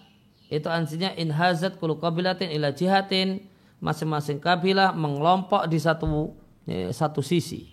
[0.47, 3.43] itu artinya inhazat kulu kabilatin ila jihatin
[3.79, 6.35] masing-masing kabilah mengelompok di satu
[6.67, 7.67] ya, satu sisi.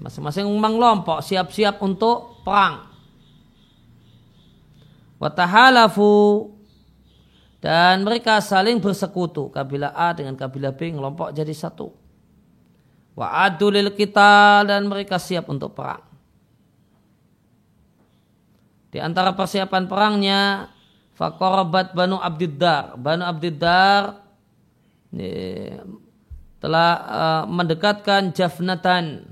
[0.00, 2.88] Masing-masing mengelompok siap-siap untuk perang.
[5.20, 6.48] Watahalafu
[7.60, 11.92] dan mereka saling bersekutu kabilah A dengan kabilah B ngelompok jadi satu.
[13.12, 16.00] Wa adulil kita dan mereka siap untuk perang.
[18.90, 20.72] Di antara persiapan perangnya
[21.20, 22.96] Fakorobat Banu Abdiddar.
[22.96, 24.24] Banu Abdiddar
[26.56, 29.28] telah uh, mendekatkan jafnatan.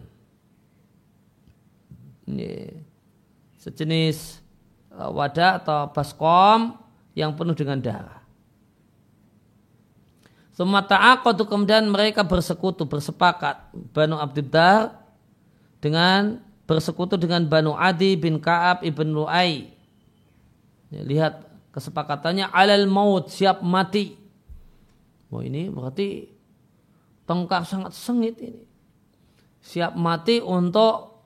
[2.28, 2.76] Ini,
[3.56, 4.44] sejenis
[4.92, 6.76] uh, wadah atau baskom
[7.16, 8.20] yang penuh dengan darah.
[10.52, 13.64] Semua ta'aqadu kemudian mereka bersekutu, bersepakat.
[13.96, 14.92] Banu Abdiddar
[15.80, 19.72] dengan bersekutu dengan Banu Adi bin Ka'ab ibn Lu'ay.
[20.92, 21.47] Lihat
[21.78, 24.18] kesepakatannya alal maut siap mati.
[25.30, 26.26] Oh ini berarti
[27.22, 28.66] tongkar sangat sengit ini.
[29.62, 31.22] Siap mati untuk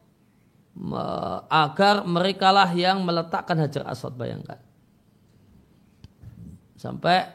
[1.48, 4.61] agar mereka lah yang meletakkan hajar aswad bayangkan.
[6.76, 7.28] Sampai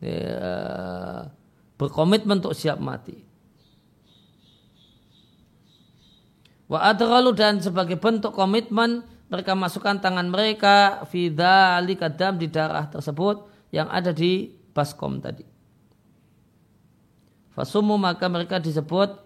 [0.00, 1.28] ya,
[1.76, 3.20] berkomitmen untuk siap mati.
[6.66, 13.46] Wa adralu dan sebagai bentuk komitmen mereka masukkan tangan mereka fida kadam di darah tersebut
[13.74, 15.42] yang ada di baskom tadi.
[17.56, 19.16] Fasumu maka mereka disebut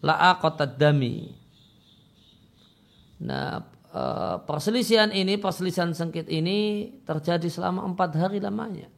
[0.00, 1.36] la'aqatad dami.
[3.20, 3.60] Nah,
[3.92, 4.02] e,
[4.48, 8.88] perselisihan ini, perselisihan sengkit ini terjadi selama empat hari lamanya.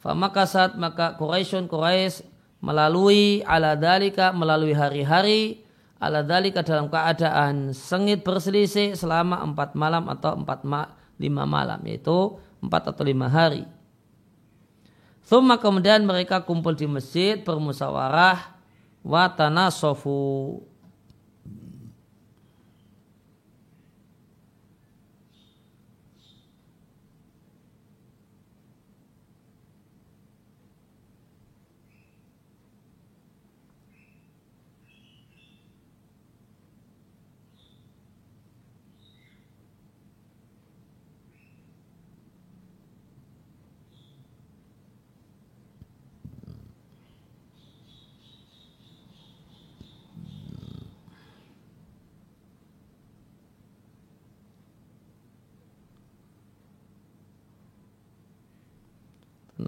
[0.00, 2.24] Famakasat maka Quraisyun Quraisy
[2.64, 5.60] melalui ala dalika melalui hari-hari
[6.00, 12.40] ala dalika dalam keadaan sengit berselisih selama empat malam atau empat ma lima malam yaitu
[12.64, 13.68] empat atau lima hari.
[15.28, 18.56] Thumma kemudian mereka kumpul di masjid bermusyawarah
[19.04, 19.24] wa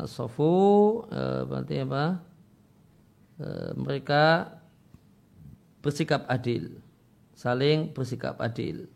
[0.02, 2.04] tanasofu nasofu e, berarti apa?
[3.38, 3.46] E,
[3.78, 4.24] mereka
[5.82, 6.78] bersikap adil,
[7.34, 8.90] saling bersikap adil.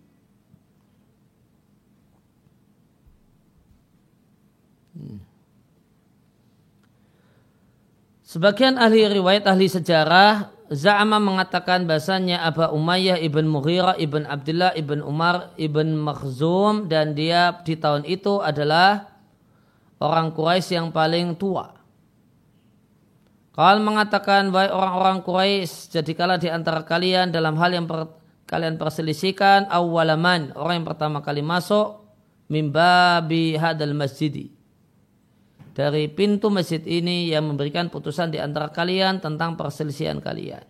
[4.97, 5.21] Hmm.
[8.27, 14.99] Sebagian ahli riwayat ahli sejarah Za'ama mengatakan bahasanya Aba Umayyah ibn Mughirah ibn Abdullah ibn
[14.99, 19.16] Umar ibn Makhzum dan dia di tahun itu adalah
[20.01, 21.73] orang Quraisy yang paling tua.
[23.57, 28.13] Kal mengatakan baik orang-orang Quraisy jadikalah di antara kalian dalam hal yang per,
[28.45, 32.05] kalian perselisihkan awalaman orang yang pertama kali masuk
[32.53, 34.57] mimbabi hadal masjidi
[35.77, 40.65] dari pintu masjid ini yang memberikan putusan di antara kalian tentang perselisihan kalian.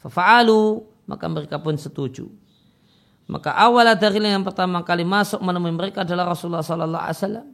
[0.00, 2.32] Fafa'alu maka mereka pun setuju.
[3.28, 7.48] Maka awal dari yang pertama kali masuk menemui mereka adalah Rasulullah Sallallahu Alaihi Wasallam.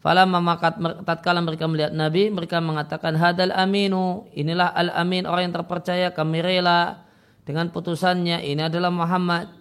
[0.00, 5.56] Fala memakat tatkala mereka melihat Nabi, mereka mengatakan hadal aminu, inilah al amin orang yang
[5.60, 7.04] terpercaya kami rela
[7.44, 9.52] dengan putusannya ini adalah Muhammad.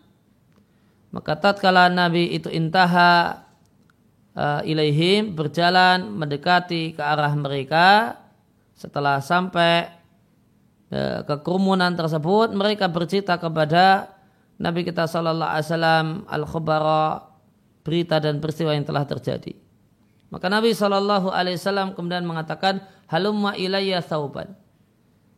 [1.11, 3.43] Maka tatkala Nabi itu intaha
[4.31, 8.15] uh, ilaihim berjalan mendekati ke arah mereka
[8.79, 9.91] setelah sampai
[10.95, 14.15] uh, ke kerumunan tersebut mereka bercerita kepada
[14.55, 17.27] Nabi kita sallallahu alaihi wasallam al khabara
[17.83, 19.68] berita dan peristiwa yang telah terjadi.
[20.29, 24.53] Maka Nabi Shallallahu Alaihi Wasallam kemudian mengatakan, halumma ilayya thauban.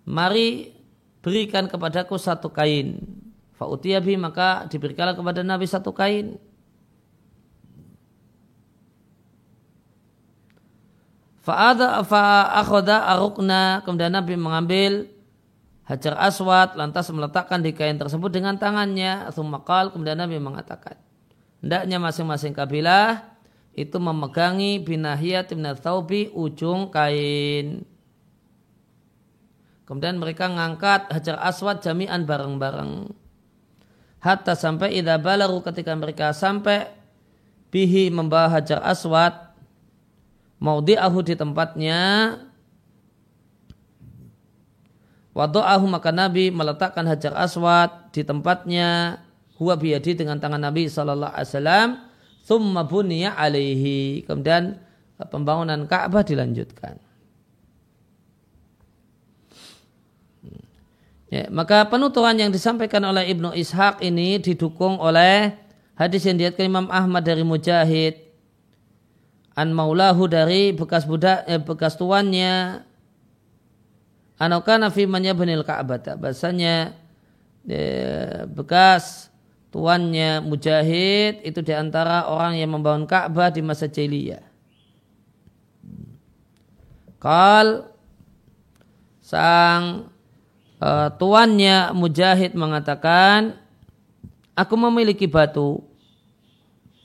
[0.04, 0.76] Mari
[1.24, 3.00] berikan kepadaku satu kain.
[3.56, 6.36] Fa'utiyabi maka diberikanlah kepada Nabi satu kain.
[11.39, 13.80] Fa'adha fa'akhoda arukna.
[13.88, 15.08] Kemudian Nabi mengambil
[15.88, 19.32] hajar aswad lantas meletakkan di kain tersebut dengan tangannya.
[19.32, 21.00] Thumakal kemudian Nabi mengatakan.
[21.62, 23.31] Hendaknya masing-masing kabilah
[23.72, 27.88] itu memegangi binahiyat ibn thawbi ujung kain.
[29.88, 33.12] Kemudian mereka ngangkat hajar aswad jami'an bareng-bareng.
[34.22, 36.88] Hatta sampai idha balaru ketika mereka sampai
[37.74, 39.52] bihi membawa hajar aswad
[40.62, 42.00] di'ahu di tempatnya
[45.34, 49.20] wadu'ahu maka Nabi meletakkan hajar aswad di tempatnya
[49.58, 51.90] huwa biyadi dengan tangan Nabi sallallahu alaihi wasallam
[52.46, 54.26] Thumma buniya alaihi.
[54.26, 54.78] Kemudian
[55.20, 56.98] eh, pembangunan Ka'bah dilanjutkan.
[60.44, 60.66] Hmm.
[61.32, 65.56] Ya, maka penuturan yang disampaikan oleh Ibnu Ishaq ini didukung oleh
[65.96, 68.32] hadis yang diatkan Imam Ahmad dari Mujahid
[69.56, 72.84] an maulahu dari bekas budak eh, bekas tuannya
[74.39, 76.96] anokana fi benil Ka'bah bahasanya
[77.68, 79.31] eh, bekas
[79.72, 84.44] tuannya Mujahid itu di antara orang yang membangun Ka'bah di masa jahiliyah.
[87.18, 87.88] Kal
[89.24, 90.12] sang
[90.84, 93.56] uh, tuannya Mujahid mengatakan,
[94.54, 95.82] aku memiliki batu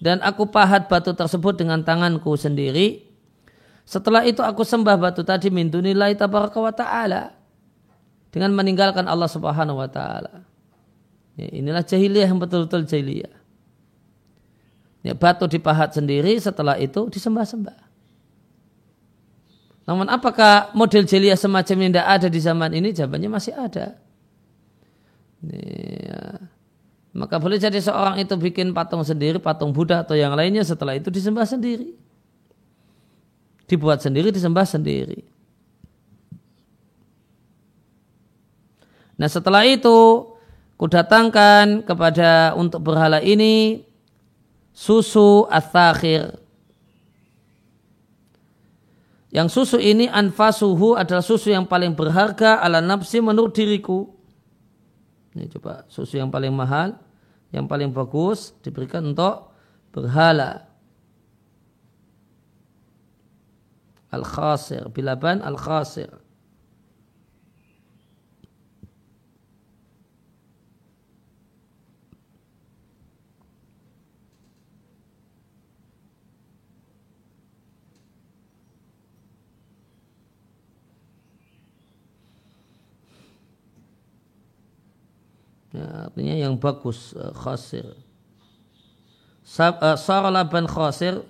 [0.03, 3.07] dan aku pahat batu tersebut dengan tanganku sendiri
[3.87, 7.31] Setelah itu aku sembah batu tadi min dunillahi tabaraka wa ta'ala.
[8.35, 10.43] Dengan meninggalkan Allah subhanahu wa ta'ala.
[11.37, 13.32] Ya, inilah jahiliyah yang betul-betul jahiliyah.
[15.05, 17.78] Ya, batu dipahat sendiri setelah itu disembah-sembah.
[19.87, 22.91] Namun apakah model jahiliyah semacam ini tidak ada di zaman ini?
[22.91, 24.01] Jawabannya masih ada.
[25.47, 26.43] Ya.
[27.16, 31.12] Maka boleh jadi seorang itu bikin patung sendiri, patung Buddha atau yang lainnya setelah itu
[31.12, 32.07] disembah sendiri
[33.66, 35.26] dibuat sendiri, disembah sendiri.
[39.18, 40.28] Nah setelah itu
[40.77, 43.85] kudatangkan kepada untuk berhala ini
[44.72, 46.37] susu athakhir.
[49.33, 54.09] Yang susu ini anfasuhu adalah susu yang paling berharga ala nafsi menurut diriku.
[55.37, 56.97] Ini coba susu yang paling mahal,
[57.53, 59.53] yang paling bagus diberikan untuk
[59.93, 60.66] berhala.
[64.16, 66.09] al-khasir bilaban al-khasir
[85.77, 87.84] Ya, artinya yang bagus uh, khasir.
[89.44, 91.20] Sab, uh, saralaban khasir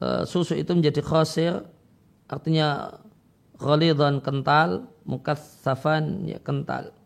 [0.00, 1.60] uh, susu itu menjadi khasir
[2.26, 2.96] artinya
[3.60, 6.96] ghalidhan kental, mukatsafan ya kental,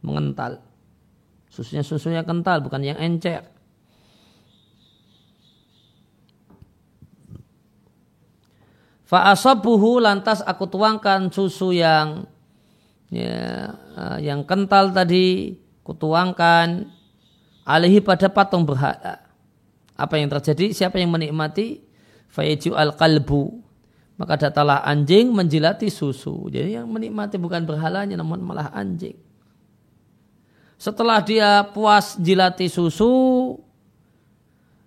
[0.00, 0.64] mengental.
[1.52, 3.44] Susunya susunya kental bukan yang encer.
[9.08, 12.28] Fa'asabuhu lantas aku tuangkan susu yang
[13.08, 15.56] ya, eh, yang kental tadi
[15.88, 16.92] kutuangkan
[17.64, 19.24] alihi pada patung berhala.
[19.96, 20.76] Apa yang terjadi?
[20.76, 21.80] Siapa yang menikmati?
[22.28, 23.64] Fayaju al kalbu
[24.18, 26.50] maka datanglah anjing menjilati susu.
[26.50, 29.14] Jadi yang menikmati bukan berhalanya namun malah anjing.
[30.74, 33.54] Setelah dia puas jilati susu,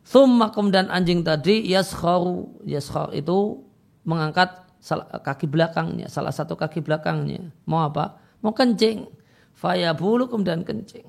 [0.03, 2.59] Thumma kemudian anjing tadi yaskharu.
[2.67, 3.63] Yaskhar itu
[4.03, 4.51] mengangkat
[5.23, 7.47] kaki belakangnya, salah satu kaki belakangnya.
[7.63, 8.19] Mau apa?
[8.43, 9.07] Mau kencing.
[9.61, 11.05] Faya bulu kemudian kencing.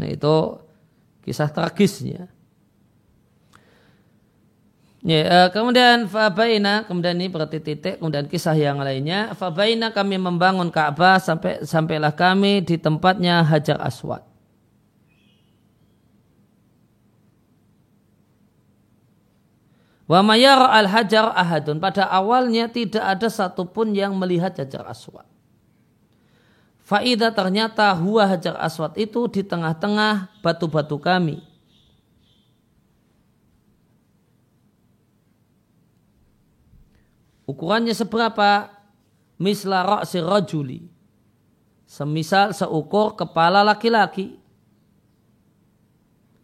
[0.00, 0.36] Nah itu
[1.20, 2.32] kisah tragisnya.
[5.06, 9.36] Ya, uh, kemudian fabaina, kemudian ini berarti titik, kemudian kisah yang lainnya.
[9.36, 14.35] Fabaina kami membangun Ka'bah sampai sampailah kami di tempatnya Hajar Aswad.
[20.06, 21.82] Wa mayara al hajar ahadun.
[21.82, 25.26] Pada awalnya tidak ada satupun yang melihat Hajar Aswad.
[26.86, 31.42] Faidah ternyata huwa hajar aswad itu di tengah-tengah batu-batu kami.
[37.42, 38.70] Ukurannya seberapa?
[39.34, 40.86] Misla ra'si rajuli.
[41.90, 44.38] Semisal seukur kepala laki-laki.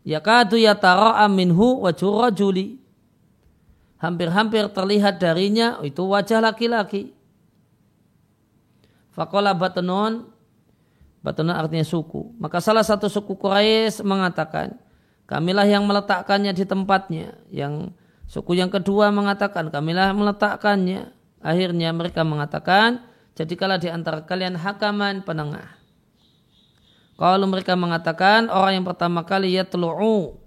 [0.02, 2.81] Yakadu yatara'a minhu wajhu rajuli.
[4.02, 7.14] Hampir-hampir terlihat darinya itu wajah laki-laki.
[9.14, 10.32] Fakola batenun
[11.22, 12.34] Batuna artinya suku.
[12.42, 14.74] Maka salah satu suku Quraisy mengatakan,
[15.30, 17.38] kamilah yang meletakkannya di tempatnya.
[17.46, 17.94] Yang
[18.26, 21.14] suku yang kedua mengatakan, kamilah meletakkannya.
[21.38, 23.06] Akhirnya mereka mengatakan,
[23.38, 25.78] jadikanlah di antara kalian hakaman penengah.
[27.14, 30.42] Kalau mereka mengatakan orang yang pertama kali ya telu'u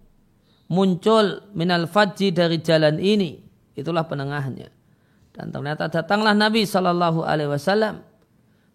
[0.67, 3.44] muncul minal fajji dari jalan ini,
[3.75, 4.71] itulah penengahnya.
[5.35, 8.15] Dan ternyata datanglah Nabi Shallallahu Alaihi Wasallam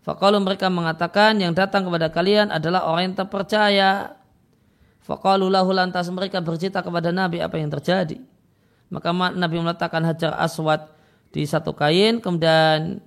[0.01, 4.17] Fakalu mereka mengatakan yang datang kepada kalian adalah orang yang terpercaya.
[5.05, 8.17] Fakalu lahu lantas mereka bercerita kepada Nabi apa yang terjadi.
[8.89, 10.89] Maka Nabi meletakkan hajar aswad
[11.29, 12.25] di satu kain.
[12.25, 13.05] Kemudian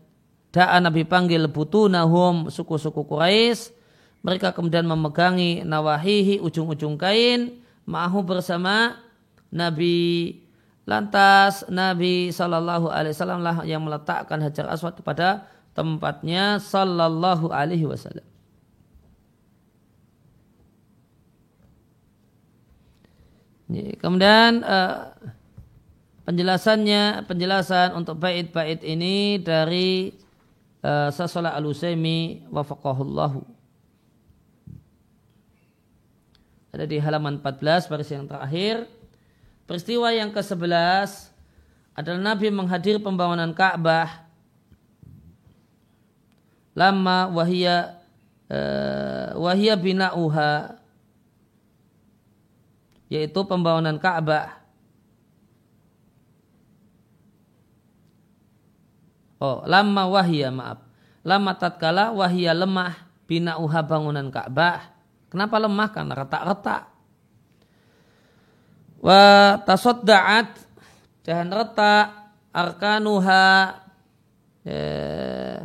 [0.54, 3.74] da'a Nabi panggil butunahum suku-suku Quraisy.
[4.24, 7.58] Mereka kemudian memegangi nawahihi ujung-ujung kain.
[7.90, 9.02] Ma'ahu bersama
[9.50, 10.30] Nabi
[10.84, 18.26] Lantas Nabi Shallallahu Alaihi Wasallam lah yang meletakkan hajar aswad pada tempatnya sallallahu alaihi wasallam.
[23.74, 25.18] Kemudian uh,
[26.30, 30.14] penjelasannya penjelasan untuk bait-bait ini dari
[30.86, 33.42] uh, Sasola Al-Usaimi wafaqahullahu.
[36.74, 38.86] Ada di halaman 14 baris yang terakhir.
[39.64, 41.32] Peristiwa yang ke-11
[41.96, 44.28] adalah Nabi menghadir pembangunan Ka'bah
[46.74, 48.02] lama wahia
[48.50, 50.82] uh, wahia bina'uha
[53.14, 54.58] yaitu pembangunan Ka'bah.
[59.38, 60.82] Oh, lama wahia maaf.
[61.22, 62.96] Lama tatkala wahia lemah
[63.30, 64.92] bina uha bangunan Ka'bah.
[65.30, 65.90] Kenapa lemah?
[65.94, 66.93] Karena retak-retak.
[69.04, 70.64] Wa tasodda'at
[71.28, 72.08] dan retak
[72.56, 73.76] arkanuha
[74.64, 75.60] eh,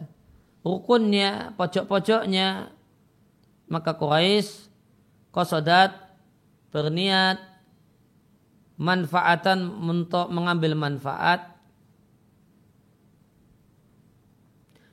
[0.66, 2.74] rukunnya, pojok-pojoknya
[3.70, 4.66] maka Quraisy
[5.30, 5.94] kosodat
[6.74, 7.38] berniat
[8.74, 11.58] manfaatan untuk mengambil manfaat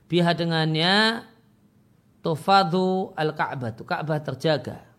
[0.05, 1.25] biha dengannya
[2.21, 4.94] tufadu al-Ka'bah, Ka'bah terjaga.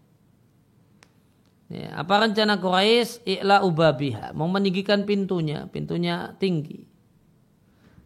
[1.66, 3.26] Ya, apa rencana Quraisy?
[3.26, 6.86] I'la ubabiha, mau meninggikan pintunya, pintunya tinggi.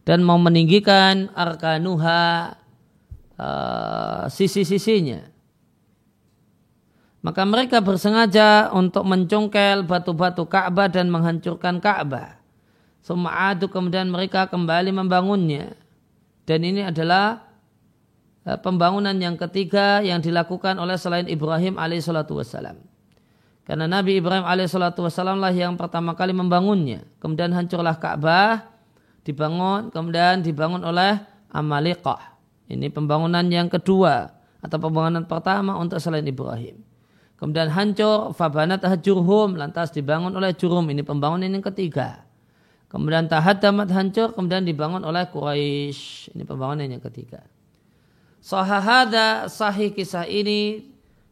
[0.01, 2.57] Dan mau meninggikan arkanuha
[3.37, 5.29] uh, sisi-sisinya.
[7.21, 12.41] Maka mereka bersengaja untuk mencongkel batu-batu Ka'bah dan menghancurkan Ka'bah.
[13.05, 15.77] Suma'adu kemudian mereka kembali membangunnya.
[16.49, 17.45] Dan ini adalah
[18.49, 22.90] uh, pembangunan yang ketiga yang dilakukan oleh selain Ibrahim alaihissalatu wassalam.
[23.61, 27.05] Karena Nabi Ibrahim alaihissalatu wassalam lah yang pertama kali membangunnya.
[27.21, 28.65] Kemudian hancurlah Ka'bah,
[29.21, 32.39] dibangun, kemudian dibangun oleh Amalikah.
[32.71, 34.31] Ini pembangunan yang kedua
[34.63, 36.79] atau pembangunan pertama untuk selain Ibrahim.
[37.35, 40.85] Kemudian hancur, fabanat hajurhum, lantas dibangun oleh jurum.
[40.85, 42.23] Ini pembangunan yang ketiga.
[42.85, 46.37] Kemudian tahadamat hancur, kemudian dibangun oleh Quraisy.
[46.37, 47.41] Ini pembangunan yang ketiga.
[48.41, 50.90] Sahahada sahih kisah ini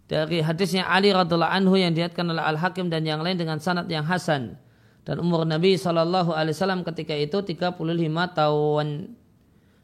[0.09, 3.85] dari hadisnya Ali radhiallahu anhu yang dihatkan oleh Al Hakim dan yang lain dengan sanad
[3.85, 4.57] yang hasan.
[5.05, 7.77] Dan umur Nabi Shallallahu Alaihi Wasallam ketika itu 35
[8.33, 8.87] tahun.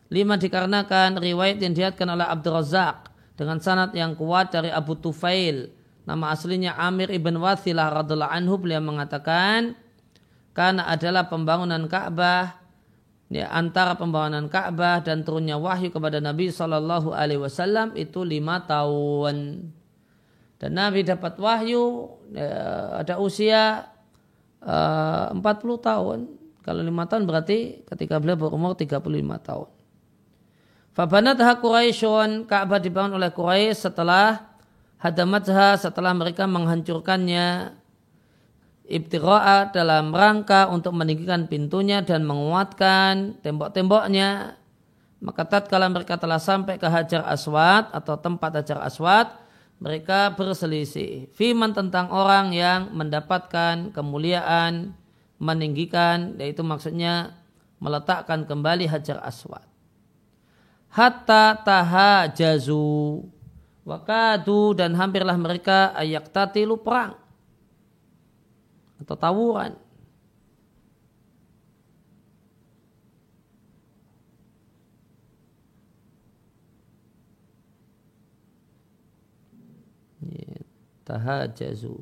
[0.09, 5.69] Lima dikarenakan riwayat yang dihatkan oleh Abdul Razak dengan sanad yang kuat dari Abu Tufail.
[6.09, 9.77] Nama aslinya Amir ibn Wathilah radhiallahu anhu beliau mengatakan
[10.53, 12.61] karena adalah pembangunan Ka'bah
[13.33, 19.65] ya, antara pembangunan Ka'bah dan turunnya wahyu kepada Nabi Shallallahu Alaihi Wasallam itu lima tahun
[20.65, 23.85] dan Nabi dapat wahyu ya, ada usia
[24.65, 25.45] uh, 40
[25.77, 26.19] tahun.
[26.65, 28.97] Kalau lima tahun berarti ketika beliau berumur 35
[29.45, 29.69] tahun.
[30.97, 34.57] Fabanat Quraisyun Ka'bah dibangun oleh Quraisy setelah
[34.97, 37.77] hadamatha setelah mereka menghancurkannya
[38.89, 44.57] ibtira'a dalam rangka untuk meninggikan pintunya dan menguatkan tembok-temboknya.
[45.21, 49.44] Maka tatkala mereka telah sampai ke Hajar Aswad atau tempat Hajar Aswad
[49.77, 54.95] mereka berselisih firman tentang orang yang mendapatkan kemuliaan
[55.37, 57.35] meninggikan yaitu maksudnya
[57.77, 59.67] meletakkan kembali Hajar Aswad
[60.89, 63.27] hatta tahajazu
[63.85, 67.13] Wakadu dan hampirlah mereka ayak tatilu perang
[68.97, 69.77] atau tawuran.
[81.05, 82.01] Tahajazu.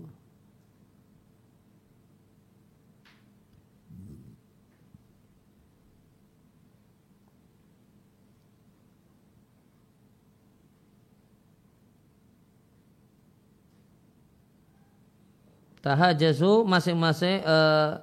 [15.83, 17.99] tahajazu masing-masing uh,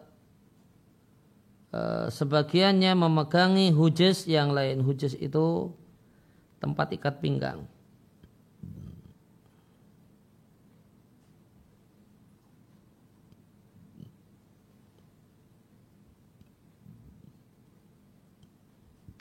[1.72, 4.85] uh, sebagiannya memegangi hujus yang lain.
[4.85, 5.72] Hujus itu
[6.60, 7.64] tempat ikat pinggang.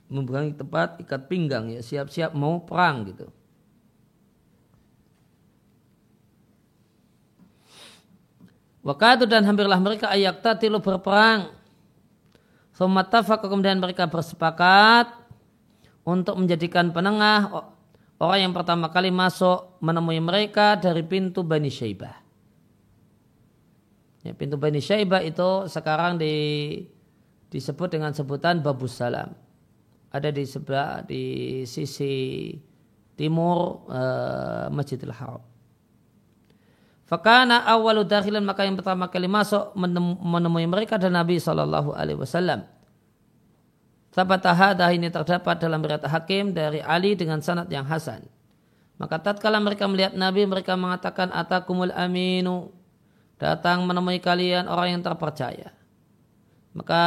[0.09, 3.29] Memegangi tempat ikat pinggang ya siap-siap mau perang gitu.
[8.81, 11.53] Wakatu dan hampirlah mereka ayak tatilu berperang.
[12.73, 15.11] Sumatafak kemudian mereka bersepakat
[16.07, 17.69] untuk menjadikan penengah
[18.17, 22.17] orang yang pertama kali masuk menemui mereka dari pintu Bani Syaibah.
[24.23, 26.33] Ya, pintu Bani Syaibah itu sekarang di,
[27.51, 29.48] disebut dengan sebutan Babus Salam.
[30.09, 31.23] Ada di sebelah di
[31.69, 32.53] sisi
[33.13, 35.43] timur uh, Masjidil Haram.
[37.09, 39.73] Fakana awalu dakhilan maka yang pertama kali masuk
[40.21, 42.69] menemui mereka adalah Nabi Shallallahu Alaihi Wasallam.
[44.13, 48.25] Sabatahadah ini terdapat dalam berat hakim dari Ali dengan sanad yang hasan.
[49.01, 52.69] Maka tatkala mereka melihat Nabi mereka mengatakan atakumul aminu
[53.41, 55.73] datang menemui kalian orang yang terpercaya.
[56.77, 57.01] Maka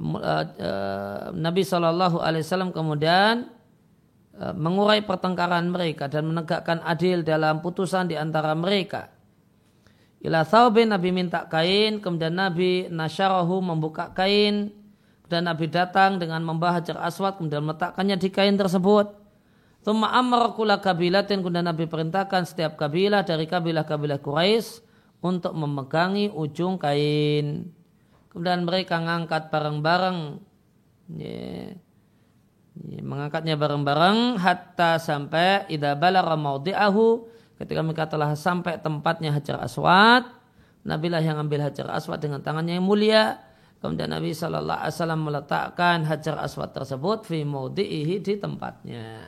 [0.00, 3.60] uh, uh, Nabi Shallallahu Alaihi Wasallam kemudian
[4.40, 9.12] E, mengurai pertengkaran mereka dan menegakkan adil dalam putusan di antara mereka.
[10.24, 14.72] Ila thawbin Nabi minta kain, kemudian Nabi nasyarahu membuka kain,
[15.28, 19.12] dan Nabi datang dengan membawa hajar aswad kemudian meletakkannya di kain tersebut.
[19.84, 24.84] Thumma amara kula kabilatin kemudian Nabi perintahkan setiap kabilah dari kabilah-kabilah Quraisy
[25.20, 27.76] untuk memegangi ujung kain.
[28.30, 30.18] Kemudian mereka mengangkat barang-barang
[31.18, 31.74] ya,
[33.02, 36.38] mengangkatnya bareng-bareng hatta sampai idza balagha
[37.58, 40.40] ketika mereka telah sampai tempatnya Hajar Aswad
[40.86, 43.36] Nabi lah yang ambil Hajar Aswad dengan tangannya yang mulia.
[43.80, 49.24] Kemudian Nabi Shallallahu Alaihi Wasallam meletakkan hajar aswad tersebut fi maudihi di tempatnya.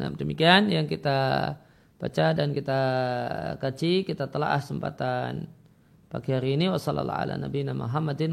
[0.00, 1.60] Nah demikian yang kita
[2.00, 2.80] baca dan kita
[3.60, 5.44] kaji, kita telah kesempatan
[6.08, 6.72] pagi hari ini.
[6.72, 8.32] Wassalamualaikum warahmatullahi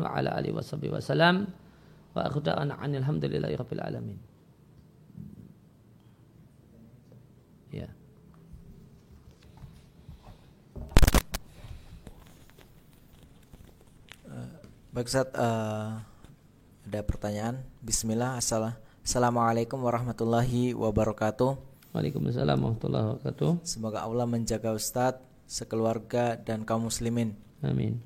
[3.59, 4.15] wabarakatuh.
[7.75, 7.91] Ya.
[14.95, 15.99] Baik Ustaz, uh,
[16.87, 17.59] ada pertanyaan.
[17.83, 18.39] Bismillah,
[19.07, 21.55] Assalamualaikum warahmatullahi wabarakatuh.
[21.95, 23.63] Waalaikumsalam warahmatullahi wabarakatuh.
[23.63, 27.31] Semoga Allah menjaga Ustadz, sekeluarga dan kaum muslimin.
[27.63, 28.03] Amin.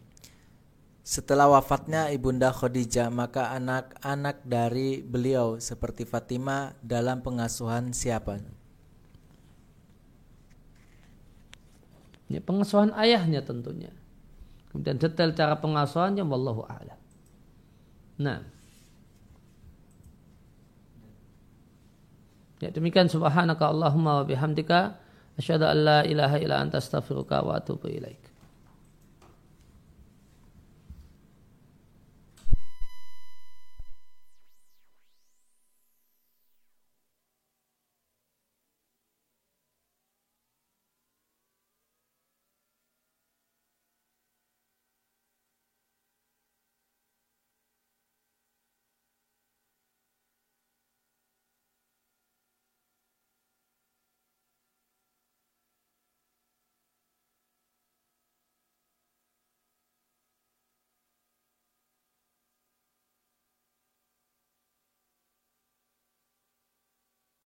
[1.01, 8.37] Setelah wafatnya Ibunda Khadijah, maka anak-anak dari beliau seperti Fatimah dalam pengasuhan siapa?
[12.29, 13.89] Ya, pengasuhan ayahnya tentunya.
[14.69, 17.01] Kemudian detail cara pengasuhannya wallahu a'lam.
[18.21, 18.60] Nah.
[22.61, 25.01] Ya demikian subhanaka Allahumma wa bihamdika
[25.41, 28.20] asyhadu an la ilaha illa anta astaghfiruka wa atubu ilaik.